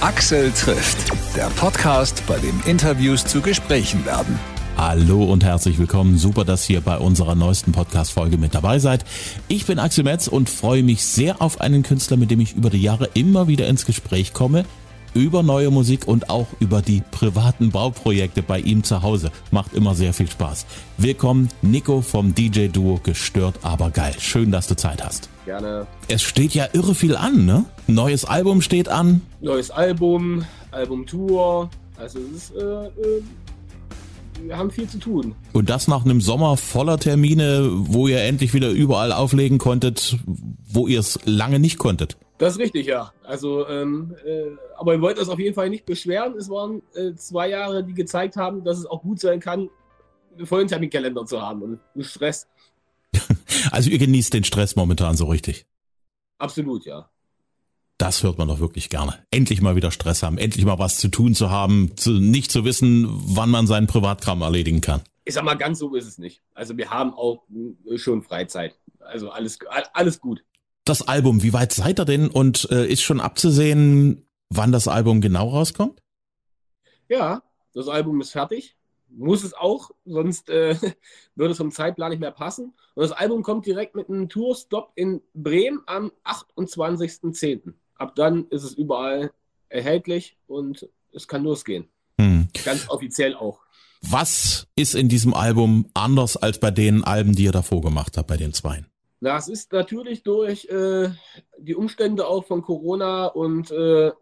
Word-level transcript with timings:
Axel 0.00 0.52
trifft, 0.52 1.10
der 1.34 1.48
Podcast, 1.56 2.22
bei 2.28 2.38
dem 2.38 2.62
Interviews 2.66 3.24
zu 3.24 3.40
Gesprächen 3.40 4.06
werden. 4.06 4.38
Hallo 4.76 5.24
und 5.24 5.42
herzlich 5.42 5.76
willkommen. 5.76 6.18
Super, 6.18 6.44
dass 6.44 6.70
ihr 6.70 6.80
bei 6.80 6.98
unserer 6.98 7.34
neuesten 7.34 7.72
Podcast-Folge 7.72 8.38
mit 8.38 8.54
dabei 8.54 8.78
seid. 8.78 9.04
Ich 9.48 9.66
bin 9.66 9.80
Axel 9.80 10.04
Metz 10.04 10.28
und 10.28 10.48
freue 10.48 10.84
mich 10.84 11.04
sehr 11.04 11.42
auf 11.42 11.60
einen 11.60 11.82
Künstler, 11.82 12.16
mit 12.16 12.30
dem 12.30 12.38
ich 12.38 12.54
über 12.54 12.70
die 12.70 12.80
Jahre 12.80 13.10
immer 13.14 13.48
wieder 13.48 13.66
ins 13.66 13.86
Gespräch 13.86 14.32
komme 14.32 14.64
über 15.14 15.42
neue 15.42 15.70
Musik 15.70 16.06
und 16.06 16.30
auch 16.30 16.46
über 16.60 16.80
die 16.80 17.02
privaten 17.10 17.70
Bauprojekte 17.70 18.42
bei 18.42 18.60
ihm 18.60 18.84
zu 18.84 19.02
Hause. 19.02 19.32
Macht 19.50 19.72
immer 19.72 19.94
sehr 19.94 20.12
viel 20.12 20.30
Spaß. 20.30 20.66
Willkommen, 20.96 21.48
Nico 21.62 22.02
vom 22.02 22.34
DJ-Duo 22.34 23.00
Gestört, 23.02 23.56
aber 23.62 23.90
geil. 23.90 24.14
Schön, 24.18 24.52
dass 24.52 24.68
du 24.68 24.76
Zeit 24.76 25.02
hast. 25.04 25.28
Gerne. 25.48 25.86
Es 26.08 26.20
steht 26.20 26.52
ja 26.52 26.68
irre 26.74 26.94
viel 26.94 27.16
an, 27.16 27.46
ne? 27.46 27.64
Neues 27.86 28.26
Album 28.26 28.60
steht 28.60 28.90
an. 28.90 29.22
Neues 29.40 29.70
Album, 29.70 30.44
Albumtour. 30.72 31.70
Also 31.96 32.18
es 32.18 32.50
ist, 32.50 32.54
äh, 32.54 32.88
äh, 32.88 33.22
wir 34.42 34.58
haben 34.58 34.70
viel 34.70 34.86
zu 34.86 34.98
tun. 34.98 35.34
Und 35.54 35.70
das 35.70 35.88
nach 35.88 36.04
einem 36.04 36.20
Sommer 36.20 36.58
voller 36.58 36.98
Termine, 36.98 37.70
wo 37.72 38.08
ihr 38.08 38.20
endlich 38.20 38.52
wieder 38.52 38.68
überall 38.68 39.10
auflegen 39.10 39.56
konntet, 39.56 40.18
wo 40.70 40.86
ihr 40.86 41.00
es 41.00 41.18
lange 41.24 41.58
nicht 41.60 41.78
konntet. 41.78 42.18
Das 42.36 42.52
ist 42.52 42.58
richtig, 42.58 42.86
ja. 42.86 43.14
Also, 43.24 43.66
ähm, 43.68 44.14
äh, 44.26 44.50
aber 44.76 44.92
wir 44.92 45.00
wollten 45.00 45.20
uns 45.20 45.30
auf 45.30 45.38
jeden 45.38 45.54
Fall 45.54 45.70
nicht 45.70 45.86
beschweren. 45.86 46.34
Es 46.36 46.50
waren 46.50 46.82
äh, 46.94 47.14
zwei 47.14 47.48
Jahre, 47.48 47.82
die 47.82 47.94
gezeigt 47.94 48.36
haben, 48.36 48.64
dass 48.64 48.76
es 48.76 48.84
auch 48.84 49.00
gut 49.00 49.18
sein 49.18 49.40
kann, 49.40 49.70
einen 50.36 50.46
vollen 50.46 50.68
Terminkalender 50.68 51.24
zu 51.24 51.40
haben 51.40 51.80
und 51.94 52.04
Stress. 52.04 52.46
Also 53.70 53.90
ihr 53.90 53.98
genießt 53.98 54.32
den 54.32 54.44
Stress 54.44 54.76
momentan 54.76 55.16
so 55.16 55.26
richtig. 55.26 55.66
Absolut, 56.38 56.86
ja. 56.86 57.10
Das 57.98 58.22
hört 58.22 58.38
man 58.38 58.46
doch 58.48 58.60
wirklich 58.60 58.88
gerne. 58.88 59.18
Endlich 59.30 59.60
mal 59.60 59.74
wieder 59.74 59.90
Stress 59.90 60.22
haben, 60.22 60.38
endlich 60.38 60.64
mal 60.64 60.78
was 60.78 60.98
zu 60.98 61.08
tun 61.08 61.34
zu 61.34 61.50
haben, 61.50 61.96
zu, 61.96 62.12
nicht 62.12 62.52
zu 62.52 62.64
wissen, 62.64 63.06
wann 63.08 63.50
man 63.50 63.66
seinen 63.66 63.88
Privatkram 63.88 64.42
erledigen 64.42 64.80
kann. 64.80 65.02
Ich 65.24 65.34
sag 65.34 65.44
mal, 65.44 65.54
ganz 65.56 65.80
so 65.80 65.94
ist 65.96 66.06
es 66.06 66.18
nicht. 66.18 66.40
Also 66.54 66.76
wir 66.76 66.90
haben 66.90 67.12
auch 67.12 67.42
äh, 67.90 67.98
schon 67.98 68.22
Freizeit. 68.22 68.78
Also 69.00 69.30
alles, 69.30 69.58
alles 69.92 70.20
gut 70.20 70.44
das 70.88 71.06
Album, 71.06 71.42
wie 71.42 71.52
weit 71.52 71.72
seid 71.72 72.00
ihr 72.00 72.04
denn 72.04 72.28
und 72.28 72.68
äh, 72.70 72.86
ist 72.86 73.02
schon 73.02 73.20
abzusehen, 73.20 74.26
wann 74.48 74.72
das 74.72 74.88
Album 74.88 75.20
genau 75.20 75.48
rauskommt? 75.48 76.02
Ja, 77.08 77.42
das 77.74 77.88
Album 77.88 78.20
ist 78.20 78.30
fertig. 78.30 78.76
Muss 79.10 79.42
es 79.42 79.54
auch, 79.54 79.90
sonst 80.04 80.50
äh, 80.50 80.76
würde 81.34 81.52
es 81.52 81.58
vom 81.58 81.70
Zeitplan 81.70 82.10
nicht 82.10 82.20
mehr 82.20 82.30
passen. 82.30 82.74
Und 82.94 83.02
das 83.02 83.12
Album 83.12 83.42
kommt 83.42 83.66
direkt 83.66 83.94
mit 83.94 84.08
einem 84.08 84.28
Tourstop 84.28 84.92
in 84.94 85.22
Bremen 85.34 85.80
am 85.86 86.12
28.10. 86.24 87.72
Ab 87.96 88.14
dann 88.16 88.46
ist 88.48 88.64
es 88.64 88.74
überall 88.74 89.32
erhältlich 89.68 90.36
und 90.46 90.88
es 91.12 91.26
kann 91.26 91.42
losgehen. 91.42 91.88
Hm. 92.20 92.48
Ganz 92.64 92.88
offiziell 92.88 93.34
auch. 93.34 93.60
Was 94.02 94.68
ist 94.76 94.94
in 94.94 95.08
diesem 95.08 95.34
Album 95.34 95.90
anders 95.94 96.36
als 96.36 96.60
bei 96.60 96.70
den 96.70 97.02
Alben, 97.04 97.34
die 97.34 97.44
ihr 97.44 97.52
davor 97.52 97.80
gemacht 97.80 98.16
habt, 98.16 98.28
bei 98.28 98.36
den 98.36 98.52
Zweien? 98.52 98.86
Na, 99.20 99.36
es 99.36 99.48
ist 99.48 99.72
natürlich 99.72 100.22
durch 100.22 100.66
äh, 100.66 101.10
die 101.58 101.74
Umstände 101.74 102.26
auch 102.26 102.44
von 102.44 102.62
Corona 102.62 103.26
und 103.26 103.70
äh, 103.72 104.12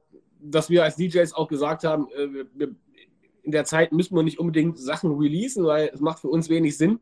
dass 0.41 0.71
wir 0.71 0.85
als 0.85 0.97
DJs 0.97 1.35
auch 1.35 1.49
gesagt 1.49 1.85
haben, 1.85 2.09
äh, 2.13 2.33
wir, 2.33 2.47
wir, 2.55 2.75
in 3.47 3.53
der 3.53 3.65
Zeit 3.65 3.93
müssen 3.93 4.15
wir 4.15 4.23
nicht 4.23 4.39
unbedingt 4.39 4.79
Sachen 4.79 5.17
releasen, 5.17 5.65
weil 5.65 5.91
es 5.93 6.01
macht 6.01 6.21
für 6.21 6.29
uns 6.29 6.49
wenig 6.49 6.77
Sinn. 6.77 7.01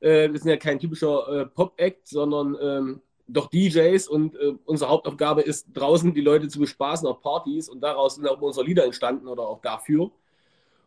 Äh, 0.00 0.32
wir 0.32 0.38
sind 0.38 0.50
ja 0.50 0.56
kein 0.56 0.80
typischer 0.80 1.28
äh, 1.28 1.46
Pop-Act, 1.46 2.08
sondern 2.08 2.56
ähm, 2.60 3.02
doch 3.28 3.48
DJs 3.48 4.08
und 4.08 4.34
äh, 4.34 4.54
unsere 4.64 4.90
Hauptaufgabe 4.90 5.42
ist, 5.42 5.68
draußen 5.74 6.14
die 6.14 6.22
Leute 6.22 6.48
zu 6.48 6.58
bespaßen 6.58 7.06
auf 7.06 7.20
Partys 7.20 7.68
und 7.68 7.80
daraus 7.82 8.16
sind 8.16 8.26
auch 8.26 8.40
unsere 8.40 8.66
Lieder 8.66 8.84
entstanden 8.84 9.28
oder 9.28 9.46
auch 9.46 9.60
dafür. 9.60 10.10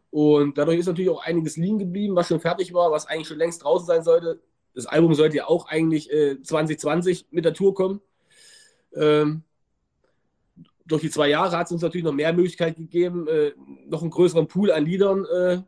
Und 0.09 0.57
dadurch 0.57 0.79
ist 0.79 0.87
natürlich 0.87 1.11
auch 1.11 1.23
einiges 1.23 1.55
liegen 1.55 1.79
geblieben, 1.79 2.15
was 2.15 2.27
schon 2.27 2.41
fertig 2.41 2.73
war, 2.73 2.91
was 2.91 3.05
eigentlich 3.05 3.27
schon 3.27 3.37
längst 3.37 3.63
draußen 3.63 3.87
sein 3.87 4.03
sollte 4.03 4.41
das 4.73 4.85
Album 4.85 5.13
sollte 5.13 5.37
ja 5.37 5.47
auch 5.47 5.67
eigentlich 5.67 6.11
äh, 6.11 6.41
2020 6.41 7.27
mit 7.31 7.45
der 7.45 7.53
Tour 7.53 7.73
kommen. 7.73 8.01
Ähm, 8.95 9.43
durch 10.91 11.01
die 11.01 11.09
zwei 11.09 11.29
Jahre 11.29 11.57
hat 11.57 11.67
es 11.67 11.71
uns 11.71 11.81
natürlich 11.81 12.03
noch 12.03 12.13
mehr 12.13 12.33
Möglichkeit 12.33 12.75
gegeben, 12.75 13.27
äh, 13.27 13.53
noch 13.87 14.01
einen 14.01 14.11
größeren 14.11 14.47
Pool 14.47 14.71
an 14.71 14.85
Liedern 14.85 15.25
äh, 15.25 15.61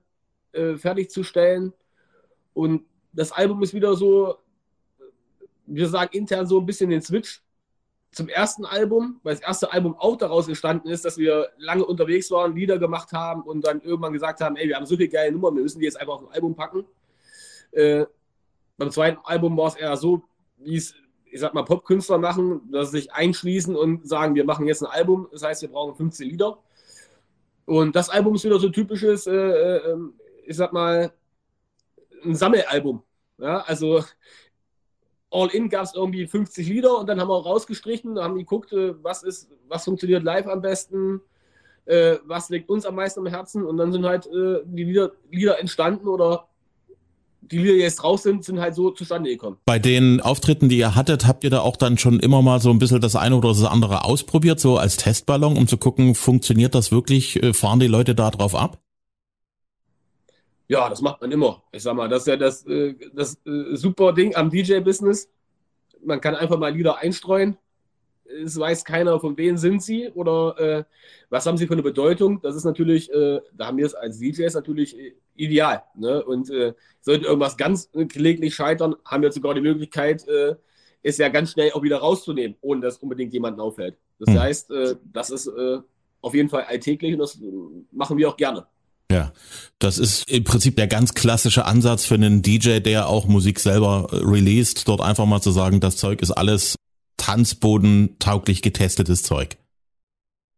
äh, 0.59 0.77
fertigzustellen. 0.77 1.73
Und 2.53 2.85
das 3.13 3.31
Album 3.31 3.63
ist 3.63 3.73
wieder 3.73 3.95
so, 3.95 4.35
wir 5.65 5.87
sagen 5.87 6.09
intern 6.11 6.45
so 6.45 6.59
ein 6.59 6.65
bisschen 6.65 6.89
den 6.89 7.01
Switch 7.01 7.41
zum 8.11 8.27
ersten 8.27 8.65
Album, 8.65 9.19
weil 9.23 9.35
das 9.35 9.43
erste 9.43 9.71
Album 9.71 9.95
auch 9.97 10.17
daraus 10.17 10.47
entstanden 10.47 10.89
ist, 10.89 11.05
dass 11.05 11.17
wir 11.17 11.49
lange 11.57 11.85
unterwegs 11.85 12.29
waren, 12.29 12.55
Lieder 12.55 12.77
gemacht 12.77 13.13
haben 13.13 13.43
und 13.43 13.65
dann 13.65 13.81
irgendwann 13.81 14.13
gesagt 14.13 14.41
haben, 14.41 14.57
ey, 14.57 14.67
wir 14.67 14.75
haben 14.75 14.85
so 14.85 14.97
viele 14.97 15.09
geile 15.09 15.31
Nummern, 15.31 15.55
wir 15.55 15.63
müssen 15.63 15.79
die 15.79 15.85
jetzt 15.85 15.99
einfach 15.99 16.15
auf 16.15 16.27
ein 16.27 16.33
Album 16.33 16.53
packen. 16.53 16.85
Äh, 17.71 18.05
beim 18.77 18.91
zweiten 18.91 19.19
Album 19.23 19.55
war 19.57 19.67
es 19.67 19.75
eher 19.75 19.95
so, 19.95 20.23
wie 20.57 20.75
es, 20.75 20.93
ich 21.33 21.39
sag 21.39 21.55
mal, 21.55 21.63
Popkünstler 21.63 22.19
machen, 22.19 22.61
dass 22.71 22.91
sie 22.91 22.99
sich 22.99 23.11
einschließen 23.11 23.75
und 23.75 24.07
sagen, 24.07 24.35
wir 24.35 24.45
machen 24.45 24.67
jetzt 24.67 24.83
ein 24.83 24.91
Album, 24.91 25.27
das 25.31 25.41
heißt, 25.41 25.63
wir 25.63 25.69
brauchen 25.69 25.95
15 25.95 26.29
Lieder. 26.29 26.59
Und 27.65 27.95
das 27.95 28.09
Album 28.09 28.35
ist 28.35 28.43
wieder 28.43 28.59
so 28.59 28.69
typisches, 28.69 29.25
äh, 29.25 29.33
äh, 29.33 29.97
ich 30.45 30.55
sag 30.55 30.73
mal, 30.73 31.11
ein 32.23 32.35
Sammelalbum. 32.35 33.01
Ja, 33.39 33.61
also 33.61 34.03
All 35.31 35.47
In 35.47 35.69
gab 35.69 35.85
es 35.85 35.95
irgendwie 35.95 36.27
50 36.27 36.67
Lieder 36.67 36.99
und 36.99 37.09
dann 37.09 37.19
haben 37.19 37.29
wir 37.29 37.33
auch 37.33 37.47
rausgestrichen, 37.47 38.19
haben 38.19 38.35
geguckt, 38.35 38.71
äh, 38.71 38.93
was 39.03 39.23
ist, 39.23 39.49
was 39.67 39.85
funktioniert 39.85 40.23
live 40.23 40.45
am 40.45 40.61
besten, 40.61 41.19
äh, 41.85 42.17
was 42.25 42.49
liegt 42.49 42.69
uns 42.69 42.85
am 42.85 42.93
meisten 42.93 43.21
am 43.21 43.25
Herzen 43.25 43.65
und 43.65 43.77
dann 43.77 43.91
sind 43.91 44.05
halt 44.05 44.27
äh, 44.27 44.59
die 44.65 44.83
Lieder, 44.83 45.13
Lieder 45.31 45.59
entstanden 45.59 46.07
oder 46.07 46.47
die 47.51 47.57
Lieder, 47.57 47.73
die 47.73 47.79
jetzt 47.79 48.03
raus 48.03 48.23
sind, 48.23 48.43
sind 48.43 48.59
halt 48.59 48.75
so 48.75 48.91
zustande 48.91 49.29
gekommen. 49.29 49.57
Bei 49.65 49.79
den 49.79 50.21
Auftritten, 50.21 50.69
die 50.69 50.77
ihr 50.77 50.95
hattet, 50.95 51.27
habt 51.27 51.43
ihr 51.43 51.49
da 51.49 51.61
auch 51.61 51.75
dann 51.75 51.97
schon 51.97 52.19
immer 52.19 52.41
mal 52.41 52.59
so 52.59 52.69
ein 52.69 52.79
bisschen 52.79 53.01
das 53.01 53.15
eine 53.15 53.35
oder 53.35 53.49
das 53.49 53.63
andere 53.63 54.05
ausprobiert, 54.05 54.59
so 54.59 54.77
als 54.77 54.97
Testballon, 54.97 55.57
um 55.57 55.67
zu 55.67 55.77
gucken, 55.77 56.15
funktioniert 56.15 56.75
das 56.75 56.91
wirklich, 56.91 57.41
äh, 57.41 57.53
fahren 57.53 57.79
die 57.79 57.87
Leute 57.87 58.15
da 58.15 58.31
drauf 58.31 58.55
ab? 58.55 58.79
Ja, 60.67 60.89
das 60.89 61.01
macht 61.01 61.21
man 61.21 61.31
immer. 61.31 61.63
Ich 61.71 61.83
sag 61.83 61.95
mal, 61.95 62.09
das 62.09 62.21
ist 62.23 62.27
ja 62.27 62.37
das, 62.37 62.65
äh, 62.65 62.95
das 63.13 63.35
äh, 63.45 63.75
super 63.75 64.13
Ding 64.13 64.35
am 64.35 64.49
DJ-Business. 64.49 65.29
Man 66.03 66.21
kann 66.21 66.35
einfach 66.35 66.57
mal 66.57 66.73
Lieder 66.73 66.97
einstreuen 66.97 67.57
es 68.25 68.57
weiß 68.57 68.85
keiner, 68.85 69.19
von 69.19 69.37
wem 69.37 69.57
sind 69.57 69.83
sie 69.83 70.09
oder 70.09 70.59
äh, 70.59 70.83
was 71.29 71.45
haben 71.45 71.57
sie 71.57 71.67
für 71.67 71.73
eine 71.73 71.83
Bedeutung. 71.83 72.41
Das 72.41 72.55
ist 72.55 72.63
natürlich, 72.63 73.11
äh, 73.11 73.41
da 73.53 73.67
haben 73.67 73.77
wir 73.77 73.85
es 73.85 73.93
als 73.93 74.19
DJs 74.19 74.53
natürlich 74.53 74.97
äh, 74.97 75.13
ideal. 75.35 75.83
Ne? 75.95 76.23
Und 76.23 76.49
äh, 76.49 76.73
sollte 77.01 77.25
irgendwas 77.25 77.57
ganz 77.57 77.89
kläglich 78.09 78.55
scheitern, 78.55 78.95
haben 79.05 79.23
wir 79.23 79.31
sogar 79.31 79.53
die 79.53 79.61
Möglichkeit, 79.61 80.27
äh, 80.27 80.55
es 81.01 81.17
ja 81.17 81.29
ganz 81.29 81.51
schnell 81.51 81.71
auch 81.73 81.83
wieder 81.83 81.97
rauszunehmen, 81.97 82.55
ohne 82.61 82.81
dass 82.81 82.97
unbedingt 82.97 83.33
jemanden 83.33 83.59
auffällt. 83.59 83.97
Das 84.19 84.33
mhm. 84.33 84.39
heißt, 84.39 84.71
äh, 84.71 84.95
das 85.11 85.29
ist 85.29 85.51
auf 86.21 86.33
jeden 86.33 86.47
Fall 86.47 86.63
alltäglich 86.63 87.13
und 87.13 87.19
das 87.19 87.37
machen 87.91 88.17
wir 88.17 88.29
auch 88.29 88.37
gerne. 88.37 88.65
Ja, 89.11 89.33
das 89.79 89.97
ist 89.97 90.29
im 90.31 90.45
Prinzip 90.45 90.77
der 90.77 90.87
ganz 90.87 91.13
klassische 91.13 91.65
Ansatz 91.65 92.05
für 92.05 92.15
einen 92.15 92.41
DJ, 92.41 92.79
der 92.79 93.09
auch 93.09 93.27
Musik 93.27 93.59
selber 93.59 94.07
released, 94.11 94.87
dort 94.87 95.01
einfach 95.01 95.25
mal 95.25 95.41
zu 95.41 95.51
sagen, 95.51 95.81
das 95.81 95.97
Zeug 95.97 96.21
ist 96.21 96.31
alles 96.31 96.75
Tanzboden 97.23 98.17
tauglich 98.19 98.61
getestetes 98.61 99.23
Zeug. 99.23 99.55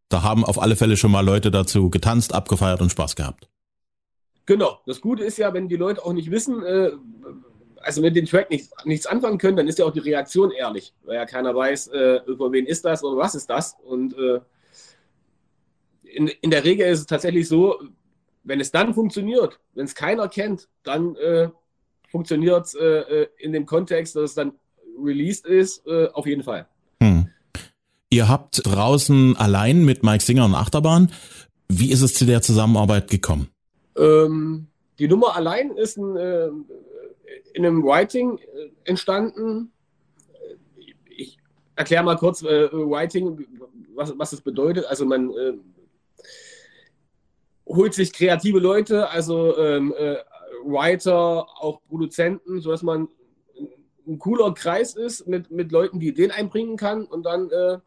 Da 0.09 0.23
haben 0.23 0.43
auf 0.43 0.59
alle 0.59 0.75
Fälle 0.75 0.97
schon 0.97 1.11
mal 1.11 1.23
Leute 1.23 1.51
dazu 1.51 1.91
getanzt, 1.91 2.33
abgefeiert 2.33 2.81
und 2.81 2.89
Spaß 2.89 3.15
gehabt. 3.15 3.47
Genau. 4.47 4.79
Das 4.87 4.99
Gute 4.99 5.23
ist 5.23 5.37
ja, 5.37 5.53
wenn 5.53 5.69
die 5.69 5.75
Leute 5.75 6.03
auch 6.03 6.13
nicht 6.13 6.31
wissen, 6.31 6.63
äh, 6.63 6.89
also 7.81 8.01
mit 8.01 8.15
dem 8.15 8.25
Track 8.25 8.49
nichts, 8.49 8.71
nichts 8.83 9.05
anfangen 9.05 9.37
können, 9.37 9.57
dann 9.57 9.67
ist 9.67 9.77
ja 9.77 9.85
auch 9.85 9.91
die 9.91 9.99
Reaktion 9.99 10.49
ehrlich, 10.49 10.91
weil 11.03 11.17
ja 11.17 11.27
keiner 11.27 11.53
weiß, 11.53 11.89
äh, 11.89 12.21
über 12.25 12.51
wen 12.51 12.65
ist 12.65 12.83
das 12.83 13.03
oder 13.03 13.15
was 13.15 13.35
ist 13.35 13.47
das. 13.47 13.75
Und 13.83 14.17
äh, 14.17 14.39
in, 16.01 16.29
in 16.29 16.49
der 16.49 16.63
Regel 16.63 16.87
ist 16.87 17.01
es 17.01 17.05
tatsächlich 17.05 17.47
so, 17.47 17.79
wenn 18.43 18.59
es 18.59 18.71
dann 18.71 18.95
funktioniert, 18.95 19.59
wenn 19.75 19.85
es 19.85 19.93
keiner 19.93 20.29
kennt, 20.29 20.67
dann 20.81 21.15
äh, 21.17 21.49
funktioniert 22.09 22.65
es 22.65 22.73
äh, 22.73 22.85
äh, 22.85 23.27
in 23.37 23.53
dem 23.53 23.67
Kontext, 23.67 24.15
dass 24.15 24.31
es 24.31 24.33
dann 24.33 24.53
released 24.97 25.45
ist, 25.45 25.85
äh, 25.87 26.07
auf 26.13 26.25
jeden 26.25 26.43
Fall. 26.43 26.67
Hm. 27.01 27.29
Ihr 28.09 28.29
habt 28.29 28.61
draußen 28.65 29.35
allein 29.37 29.83
mit 29.83 30.03
Mike 30.03 30.23
Singer 30.23 30.45
und 30.45 30.55
Achterbahn. 30.55 31.11
Wie 31.67 31.91
ist 31.91 32.01
es 32.01 32.13
zu 32.13 32.25
der 32.25 32.41
Zusammenarbeit 32.41 33.09
gekommen? 33.09 33.49
Ähm, 33.97 34.67
die 34.99 35.07
Nummer 35.07 35.35
allein 35.35 35.71
ist 35.71 35.97
ein, 35.97 36.15
äh, 36.15 36.47
in 37.53 37.65
einem 37.65 37.83
Writing 37.83 38.37
äh, 38.37 38.69
entstanden. 38.83 39.71
Ich 41.09 41.37
erkläre 41.75 42.03
mal 42.03 42.17
kurz 42.17 42.43
äh, 42.43 42.69
Writing, 42.71 43.45
was, 43.95 44.13
was 44.17 44.33
es 44.33 44.41
bedeutet. 44.41 44.85
Also 44.85 45.05
man 45.05 45.31
äh, 45.31 45.53
holt 47.65 47.93
sich 47.93 48.13
kreative 48.13 48.59
Leute, 48.59 49.09
also 49.09 49.57
ähm, 49.57 49.93
äh, 49.97 50.17
Writer, 50.63 51.47
auch 51.59 51.81
Produzenten, 51.87 52.61
sodass 52.61 52.83
man 52.83 53.07
ein 54.07 54.19
cooler 54.19 54.53
Kreis 54.53 54.95
ist 54.95 55.27
mit, 55.27 55.51
mit 55.51 55.71
Leuten, 55.71 55.99
die 55.99 56.09
Ideen 56.09 56.31
einbringen 56.31 56.77
kann 56.77 57.05
und 57.05 57.23
dann 57.23 57.49
äh, 57.49 57.79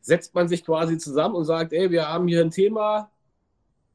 setzt 0.00 0.34
man 0.34 0.48
sich 0.48 0.64
quasi 0.64 0.98
zusammen 0.98 1.34
und 1.34 1.44
sagt, 1.44 1.72
ey, 1.72 1.90
wir 1.90 2.08
haben 2.08 2.28
hier 2.28 2.40
ein 2.40 2.50
Thema 2.50 3.10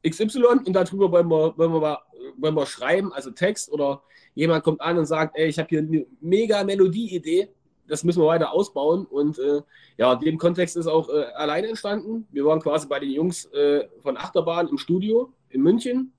XY 0.08 0.66
und 0.66 0.74
darüber 0.74 1.12
wollen 1.12 1.30
wir, 1.30 1.58
wollen 1.58 1.74
wir, 1.74 2.00
wollen 2.38 2.56
wir 2.56 2.66
schreiben, 2.66 3.14
also 3.14 3.32
Text 3.32 3.72
oder 3.72 4.02
jemand 4.36 4.64
kommt 4.64 4.82
an 4.82 4.98
und 4.98 5.06
sagt, 5.06 5.38
ey, 5.38 5.48
ich 5.48 5.60
habe 5.60 5.70
hier 5.70 5.80
eine 5.80 6.06
mega 6.20 6.64
Melodieidee, 6.64 7.50
das 7.88 8.04
müssen 8.04 8.22
wir 8.22 8.28
weiter 8.28 8.54
ausbauen. 8.54 9.06
Und 9.06 9.38
äh, 9.38 9.62
ja, 9.98 10.16
dem 10.16 10.38
Kontext 10.38 10.78
ist 10.78 10.88
auch 10.88 11.10
äh, 11.10 11.26
alleine 11.36 11.68
entstanden. 11.68 12.26
Wir 12.32 12.46
waren 12.46 12.62
quasi 12.62 12.88
bei 12.88 13.00
den 13.00 13.12
Jungs 13.12 13.46
äh, 13.46 13.88
von 14.00 14.18
Achterbahn 14.18 14.70
im 14.70 14.78
Studio 14.78 15.34
in 15.50 15.62
München. 15.62 16.14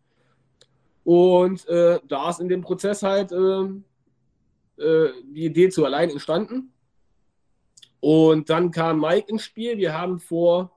Und 1.05 1.67
äh, 1.69 1.99
da 2.07 2.31
ist 2.31 2.41
in 2.41 2.49
dem 2.49 2.61
Prozess 2.61 3.03
halt 3.03 3.33
äh, 4.83 5.07
äh, 5.07 5.13
die 5.25 5.45
Idee 5.47 5.69
zu 5.69 5.85
allein 5.85 6.11
entstanden. 6.11 6.73
Und 8.01 8.51
dann 8.51 8.71
kam 8.71 9.01
Mike 9.01 9.31
ins 9.31 9.45
Spiel. 9.45 9.79
Wir 9.79 9.97
haben 9.97 10.19
vor 10.19 10.77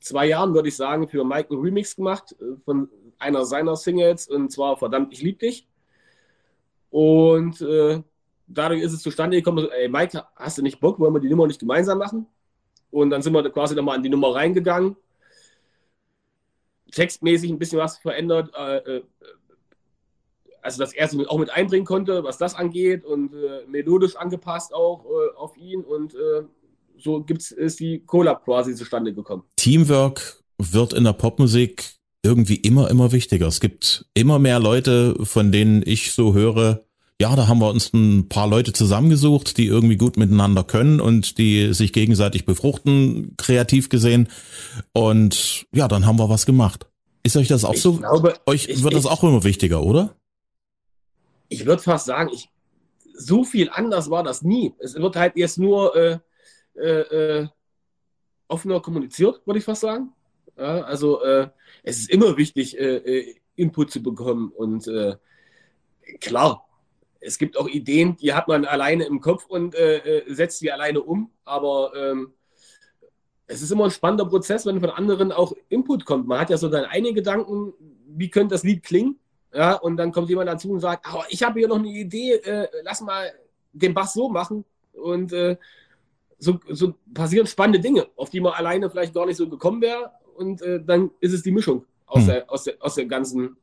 zwei 0.00 0.26
Jahren, 0.26 0.54
würde 0.54 0.68
ich 0.68 0.76
sagen, 0.76 1.08
für 1.08 1.24
Mike 1.24 1.50
einen 1.50 1.60
Remix 1.60 1.96
gemacht 1.96 2.34
von 2.64 2.88
einer 3.18 3.44
seiner 3.44 3.76
Singles 3.76 4.28
und 4.28 4.50
zwar 4.50 4.76
Verdammt, 4.76 5.12
ich 5.12 5.22
lieb 5.22 5.38
dich. 5.38 5.66
Und 6.90 7.60
äh, 7.60 8.02
dadurch 8.46 8.82
ist 8.82 8.92
es 8.92 9.02
zustande 9.02 9.36
gekommen, 9.36 9.68
ey 9.70 9.88
Mike, 9.88 10.24
hast 10.36 10.58
du 10.58 10.62
nicht 10.62 10.80
Bock, 10.80 10.98
wollen 10.98 11.14
wir 11.14 11.20
die 11.20 11.28
Nummer 11.28 11.46
nicht 11.46 11.60
gemeinsam 11.60 11.98
machen? 11.98 12.26
Und 12.90 13.10
dann 13.10 13.22
sind 13.22 13.32
wir 13.32 13.50
quasi 13.50 13.74
nochmal 13.74 13.96
an 13.96 14.02
die 14.02 14.08
Nummer 14.08 14.34
reingegangen. 14.34 14.96
Textmäßig 16.92 17.50
ein 17.50 17.58
bisschen 17.58 17.78
was 17.78 17.98
verändert. 17.98 18.52
Äh, 18.56 18.76
äh, 18.76 19.02
also, 20.64 20.78
dass 20.82 20.94
er 20.94 21.06
es 21.06 21.28
auch 21.28 21.38
mit 21.38 21.50
einbringen 21.50 21.84
konnte, 21.84 22.24
was 22.24 22.38
das 22.38 22.54
angeht 22.54 23.04
und 23.04 23.34
äh, 23.34 23.66
melodisch 23.68 24.16
angepasst 24.16 24.72
auch 24.72 25.04
äh, 25.04 25.36
auf 25.36 25.56
ihn. 25.56 25.82
Und 25.82 26.14
äh, 26.14 26.42
so 26.96 27.22
gibt's, 27.22 27.50
ist 27.50 27.80
die 27.80 28.00
Collab 28.00 28.44
quasi 28.44 28.74
zustande 28.74 29.12
gekommen. 29.12 29.44
Teamwork 29.56 30.42
wird 30.58 30.94
in 30.94 31.04
der 31.04 31.12
Popmusik 31.12 31.94
irgendwie 32.22 32.56
immer, 32.56 32.90
immer 32.90 33.12
wichtiger. 33.12 33.46
Es 33.46 33.60
gibt 33.60 34.06
immer 34.14 34.38
mehr 34.38 34.58
Leute, 34.58 35.14
von 35.22 35.52
denen 35.52 35.82
ich 35.84 36.12
so 36.12 36.32
höre, 36.32 36.84
ja, 37.20 37.36
da 37.36 37.46
haben 37.46 37.60
wir 37.60 37.68
uns 37.68 37.92
ein 37.92 38.28
paar 38.28 38.48
Leute 38.48 38.72
zusammengesucht, 38.72 39.58
die 39.58 39.66
irgendwie 39.66 39.96
gut 39.96 40.16
miteinander 40.16 40.64
können 40.64 41.00
und 41.00 41.36
die 41.38 41.74
sich 41.74 41.92
gegenseitig 41.92 42.46
befruchten, 42.46 43.34
kreativ 43.36 43.90
gesehen. 43.90 44.28
Und 44.92 45.66
ja, 45.72 45.86
dann 45.88 46.06
haben 46.06 46.18
wir 46.18 46.30
was 46.30 46.46
gemacht. 46.46 46.86
Ist 47.22 47.36
euch 47.36 47.48
das 47.48 47.64
auch 47.64 47.74
ich 47.74 47.82
so? 47.82 47.94
Glaube, 47.94 48.34
euch 48.46 48.66
ich, 48.68 48.82
wird 48.82 48.94
ich, 48.94 49.02
das 49.02 49.06
auch 49.06 49.22
immer 49.22 49.44
wichtiger, 49.44 49.82
oder? 49.82 50.16
Ich 51.54 51.66
würde 51.66 51.82
fast 51.82 52.06
sagen, 52.06 52.30
ich, 52.32 52.50
so 53.14 53.44
viel 53.44 53.70
anders 53.70 54.10
war 54.10 54.24
das 54.24 54.42
nie. 54.42 54.74
Es 54.78 54.94
wird 54.96 55.14
halt 55.14 55.36
jetzt 55.36 55.58
nur 55.58 55.94
äh, 55.94 56.18
äh, 56.74 57.42
äh 57.42 57.48
offener 58.48 58.80
kommuniziert, 58.80 59.40
würde 59.46 59.58
ich 59.58 59.64
fast 59.64 59.80
sagen. 59.80 60.12
Ja, 60.58 60.82
also 60.82 61.22
äh, 61.22 61.48
es 61.82 61.98
ist 61.98 62.10
immer 62.10 62.36
wichtig, 62.36 62.78
äh, 62.78 62.96
äh, 62.96 63.34
Input 63.56 63.90
zu 63.90 64.02
bekommen 64.02 64.52
und 64.54 64.90
klar, 66.20 66.68
es 67.20 67.38
gibt 67.38 67.56
auch 67.56 67.68
Ideen, 67.68 68.16
die 68.16 68.34
hat 68.34 68.48
man 68.48 68.64
alleine 68.64 69.04
im 69.04 69.20
Kopf 69.20 69.46
und 69.46 69.76
setzt 70.26 70.60
die 70.60 70.72
alleine 70.72 71.00
um. 71.02 71.30
Aber 71.44 71.92
ähm, 71.94 72.32
es 73.46 73.62
ist 73.62 73.70
immer 73.70 73.84
ein 73.84 73.92
spannender 73.92 74.26
Prozess, 74.26 74.66
wenn 74.66 74.80
von 74.80 74.90
anderen 74.90 75.30
auch 75.30 75.52
Input 75.68 76.04
kommt. 76.04 76.26
Man 76.26 76.40
hat 76.40 76.50
ja 76.50 76.56
so 76.56 76.68
seine 76.68 76.88
eigenen 76.90 77.14
Gedanken, 77.14 77.74
wie 78.08 78.28
könnte 78.28 78.56
das 78.56 78.64
Lied 78.64 78.82
klingen? 78.82 79.20
Ja, 79.54 79.74
und 79.74 79.96
dann 79.96 80.10
kommt 80.10 80.28
jemand 80.28 80.48
dazu 80.48 80.70
und 80.70 80.80
sagt, 80.80 81.06
oh, 81.14 81.22
ich 81.28 81.42
habe 81.44 81.60
hier 81.60 81.68
noch 81.68 81.78
eine 81.78 81.88
Idee, 81.88 82.32
äh, 82.32 82.66
lass 82.82 83.00
mal 83.00 83.30
den 83.72 83.94
Bass 83.94 84.14
so 84.14 84.28
machen. 84.28 84.64
Und 84.92 85.32
äh, 85.32 85.56
so, 86.38 86.58
so, 86.68 86.94
passieren 87.12 87.46
spannende 87.46 87.80
Dinge, 87.80 88.06
auf 88.16 88.30
die 88.30 88.40
man 88.40 88.52
alleine 88.52 88.90
vielleicht 88.90 89.14
gar 89.14 89.26
nicht 89.26 89.36
so 89.36 89.48
gekommen 89.48 89.80
wäre. 89.80 90.10
Und 90.36 90.60
äh, 90.62 90.82
dann 90.84 91.10
ist 91.20 91.32
es 91.32 91.42
die 91.42 91.52
Mischung 91.52 91.84
aus, 92.06 92.22
hm. 92.22 92.26
der, 92.26 92.50
aus, 92.50 92.64
der, 92.64 92.74
aus 92.80 92.96
den 92.96 93.08
ganzen 93.08 93.56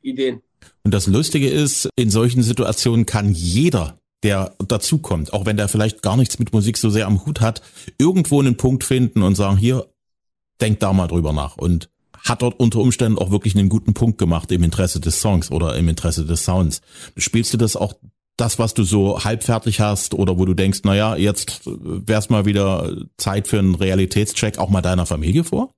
Ideen. 0.00 0.42
Und 0.82 0.94
das 0.94 1.06
Lustige 1.06 1.50
ist, 1.50 1.90
in 1.96 2.10
solchen 2.10 2.42
Situationen 2.42 3.04
kann 3.04 3.32
jeder, 3.32 3.98
der 4.22 4.54
dazukommt, 4.66 5.34
auch 5.34 5.44
wenn 5.44 5.58
der 5.58 5.68
vielleicht 5.68 6.00
gar 6.00 6.16
nichts 6.16 6.38
mit 6.38 6.54
Musik 6.54 6.78
so 6.78 6.88
sehr 6.88 7.06
am 7.06 7.26
Hut 7.26 7.42
hat, 7.42 7.60
irgendwo 7.98 8.40
einen 8.40 8.56
Punkt 8.56 8.82
finden 8.82 9.22
und 9.22 9.34
sagen, 9.34 9.58
hier, 9.58 9.86
denk 10.60 10.80
da 10.80 10.94
mal 10.94 11.06
drüber 11.06 11.34
nach. 11.34 11.58
Und 11.58 11.90
hat 12.24 12.42
dort 12.42 12.58
unter 12.58 12.80
Umständen 12.80 13.18
auch 13.18 13.30
wirklich 13.30 13.56
einen 13.56 13.68
guten 13.68 13.94
Punkt 13.94 14.18
gemacht 14.18 14.50
im 14.50 14.62
Interesse 14.62 15.00
des 15.00 15.20
Songs 15.20 15.50
oder 15.50 15.76
im 15.76 15.88
Interesse 15.88 16.24
des 16.24 16.44
Sounds. 16.44 16.80
Spielst 17.16 17.52
du 17.52 17.58
das 17.58 17.76
auch 17.76 17.94
das, 18.36 18.58
was 18.58 18.74
du 18.74 18.82
so 18.82 19.22
halbfertig 19.22 19.80
hast 19.80 20.14
oder 20.14 20.38
wo 20.38 20.44
du 20.44 20.54
denkst, 20.54 20.80
naja, 20.84 21.16
jetzt 21.16 21.62
wär's 21.64 22.30
mal 22.30 22.46
wieder 22.46 22.96
Zeit 23.16 23.46
für 23.46 23.58
einen 23.58 23.74
Realitätscheck 23.74 24.58
auch 24.58 24.70
mal 24.70 24.82
deiner 24.82 25.06
Familie 25.06 25.44
vor? 25.44 25.72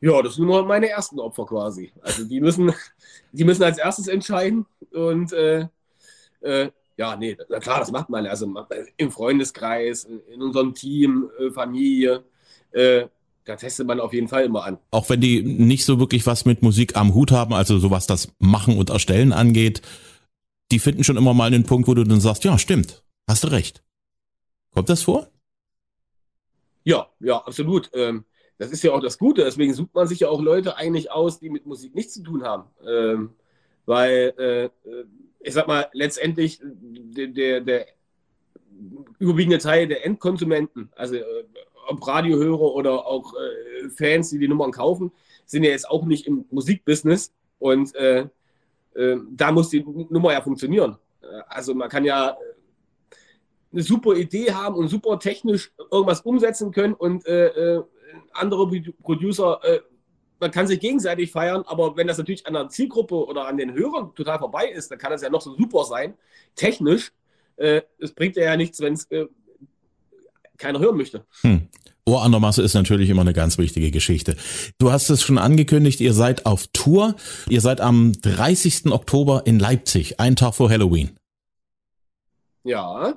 Ja, 0.00 0.22
das 0.22 0.36
sind 0.36 0.46
nur 0.46 0.64
meine 0.64 0.88
ersten 0.88 1.20
Opfer 1.20 1.44
quasi. 1.44 1.92
Also 2.00 2.24
die 2.24 2.40
müssen, 2.40 2.72
die 3.32 3.44
müssen 3.44 3.62
als 3.62 3.78
erstes 3.78 4.06
entscheiden 4.06 4.64
und 4.92 5.32
äh, 5.32 5.66
äh, 6.40 6.70
ja, 6.96 7.16
nee, 7.16 7.36
na 7.48 7.60
klar, 7.60 7.80
das 7.80 7.90
macht 7.90 8.10
man. 8.10 8.26
Also 8.26 8.52
im 8.96 9.10
Freundeskreis, 9.10 10.04
in 10.04 10.42
unserem 10.42 10.74
Team, 10.74 11.30
äh, 11.38 11.50
Familie, 11.50 12.24
äh, 12.72 13.06
da 13.50 13.56
testet 13.56 13.88
man 13.88 13.98
auf 13.98 14.12
jeden 14.12 14.28
Fall 14.28 14.44
immer 14.44 14.64
an. 14.64 14.78
Auch 14.92 15.10
wenn 15.10 15.20
die 15.20 15.42
nicht 15.42 15.84
so 15.84 15.98
wirklich 15.98 16.24
was 16.24 16.44
mit 16.44 16.62
Musik 16.62 16.96
am 16.96 17.14
Hut 17.14 17.32
haben, 17.32 17.52
also 17.52 17.78
so 17.78 17.90
was 17.90 18.06
das 18.06 18.32
Machen 18.38 18.78
und 18.78 18.90
Erstellen 18.90 19.32
angeht, 19.32 19.82
die 20.70 20.78
finden 20.78 21.02
schon 21.02 21.16
immer 21.16 21.34
mal 21.34 21.46
einen 21.46 21.64
Punkt, 21.64 21.88
wo 21.88 21.94
du 21.94 22.04
dann 22.04 22.20
sagst, 22.20 22.44
ja, 22.44 22.58
stimmt, 22.58 23.02
hast 23.28 23.42
du 23.42 23.48
recht. 23.48 23.82
Kommt 24.70 24.88
das 24.88 25.02
vor? 25.02 25.26
Ja, 26.84 27.08
ja, 27.18 27.38
absolut. 27.38 27.90
Ähm, 27.92 28.24
das 28.58 28.70
ist 28.70 28.84
ja 28.84 28.92
auch 28.92 29.00
das 29.00 29.18
Gute. 29.18 29.42
Deswegen 29.42 29.74
sucht 29.74 29.94
man 29.94 30.06
sich 30.06 30.20
ja 30.20 30.28
auch 30.28 30.40
Leute 30.40 30.76
eigentlich 30.76 31.10
aus, 31.10 31.40
die 31.40 31.50
mit 31.50 31.66
Musik 31.66 31.92
nichts 31.96 32.14
zu 32.14 32.22
tun 32.22 32.44
haben. 32.44 32.70
Ähm, 32.86 33.30
weil, 33.84 34.32
äh, 34.38 34.64
äh 34.66 34.70
ich 35.40 35.54
sag 35.54 35.66
mal, 35.66 35.88
letztendlich 35.92 36.60
der, 36.62 37.26
der, 37.26 37.60
der, 37.62 37.86
überwiegende 39.18 39.58
Teil 39.58 39.88
der 39.88 40.06
Endkonsumenten, 40.06 40.90
also 40.94 41.16
äh, 41.16 41.44
ob 41.90 42.06
Radiohörer 42.06 42.74
oder 42.74 43.06
auch 43.06 43.34
äh, 43.34 43.88
Fans, 43.90 44.30
die 44.30 44.38
die 44.38 44.48
Nummern 44.48 44.72
kaufen, 44.72 45.12
sind 45.46 45.64
ja 45.64 45.70
jetzt 45.70 45.88
auch 45.88 46.04
nicht 46.04 46.26
im 46.26 46.44
Musikbusiness. 46.50 47.32
Und 47.58 47.94
äh, 47.94 48.26
äh, 48.94 49.16
da 49.30 49.52
muss 49.52 49.70
die 49.70 49.84
Nummer 49.84 50.32
ja 50.32 50.40
funktionieren. 50.40 50.96
Also 51.48 51.74
man 51.74 51.88
kann 51.88 52.04
ja 52.04 52.36
eine 53.72 53.82
super 53.82 54.14
Idee 54.14 54.52
haben 54.52 54.74
und 54.74 54.88
super 54.88 55.18
technisch 55.18 55.72
irgendwas 55.90 56.22
umsetzen 56.22 56.72
können 56.72 56.94
und 56.94 57.24
äh, 57.26 57.80
andere 58.32 58.66
Producer, 59.02 59.60
äh, 59.62 59.80
man 60.38 60.50
kann 60.50 60.66
sich 60.66 60.80
gegenseitig 60.80 61.30
feiern, 61.30 61.62
aber 61.66 61.96
wenn 61.96 62.06
das 62.06 62.18
natürlich 62.18 62.46
an 62.46 62.54
der 62.54 62.68
Zielgruppe 62.68 63.14
oder 63.26 63.46
an 63.46 63.56
den 63.56 63.74
Hörern 63.74 64.14
total 64.14 64.38
vorbei 64.38 64.68
ist, 64.68 64.90
dann 64.90 64.98
kann 64.98 65.10
das 65.10 65.22
ja 65.22 65.30
noch 65.30 65.42
so 65.42 65.54
super 65.54 65.84
sein. 65.84 66.14
Technisch, 66.54 67.12
äh, 67.56 67.82
es 67.98 68.12
bringt 68.12 68.36
ja 68.36 68.56
nichts, 68.56 68.80
wenn 68.80 68.94
es 68.94 69.04
äh, 69.10 69.26
keiner 70.56 70.78
hören 70.78 70.96
möchte. 70.96 71.26
Hm. 71.42 71.68
Ohr 72.10 72.22
an 72.22 72.32
der 72.32 72.40
Masse 72.40 72.62
ist 72.62 72.74
natürlich 72.74 73.08
immer 73.08 73.22
eine 73.22 73.32
ganz 73.32 73.56
wichtige 73.56 73.90
Geschichte. 73.90 74.36
Du 74.78 74.92
hast 74.92 75.08
es 75.10 75.22
schon 75.22 75.38
angekündigt, 75.38 76.00
ihr 76.00 76.12
seid 76.12 76.46
auf 76.46 76.66
Tour. 76.72 77.16
Ihr 77.48 77.60
seid 77.60 77.80
am 77.80 78.12
30. 78.12 78.92
Oktober 78.92 79.42
in 79.46 79.58
Leipzig, 79.58 80.20
einen 80.20 80.36
Tag 80.36 80.54
vor 80.54 80.70
Halloween. 80.70 81.10
Ja. 82.64 83.14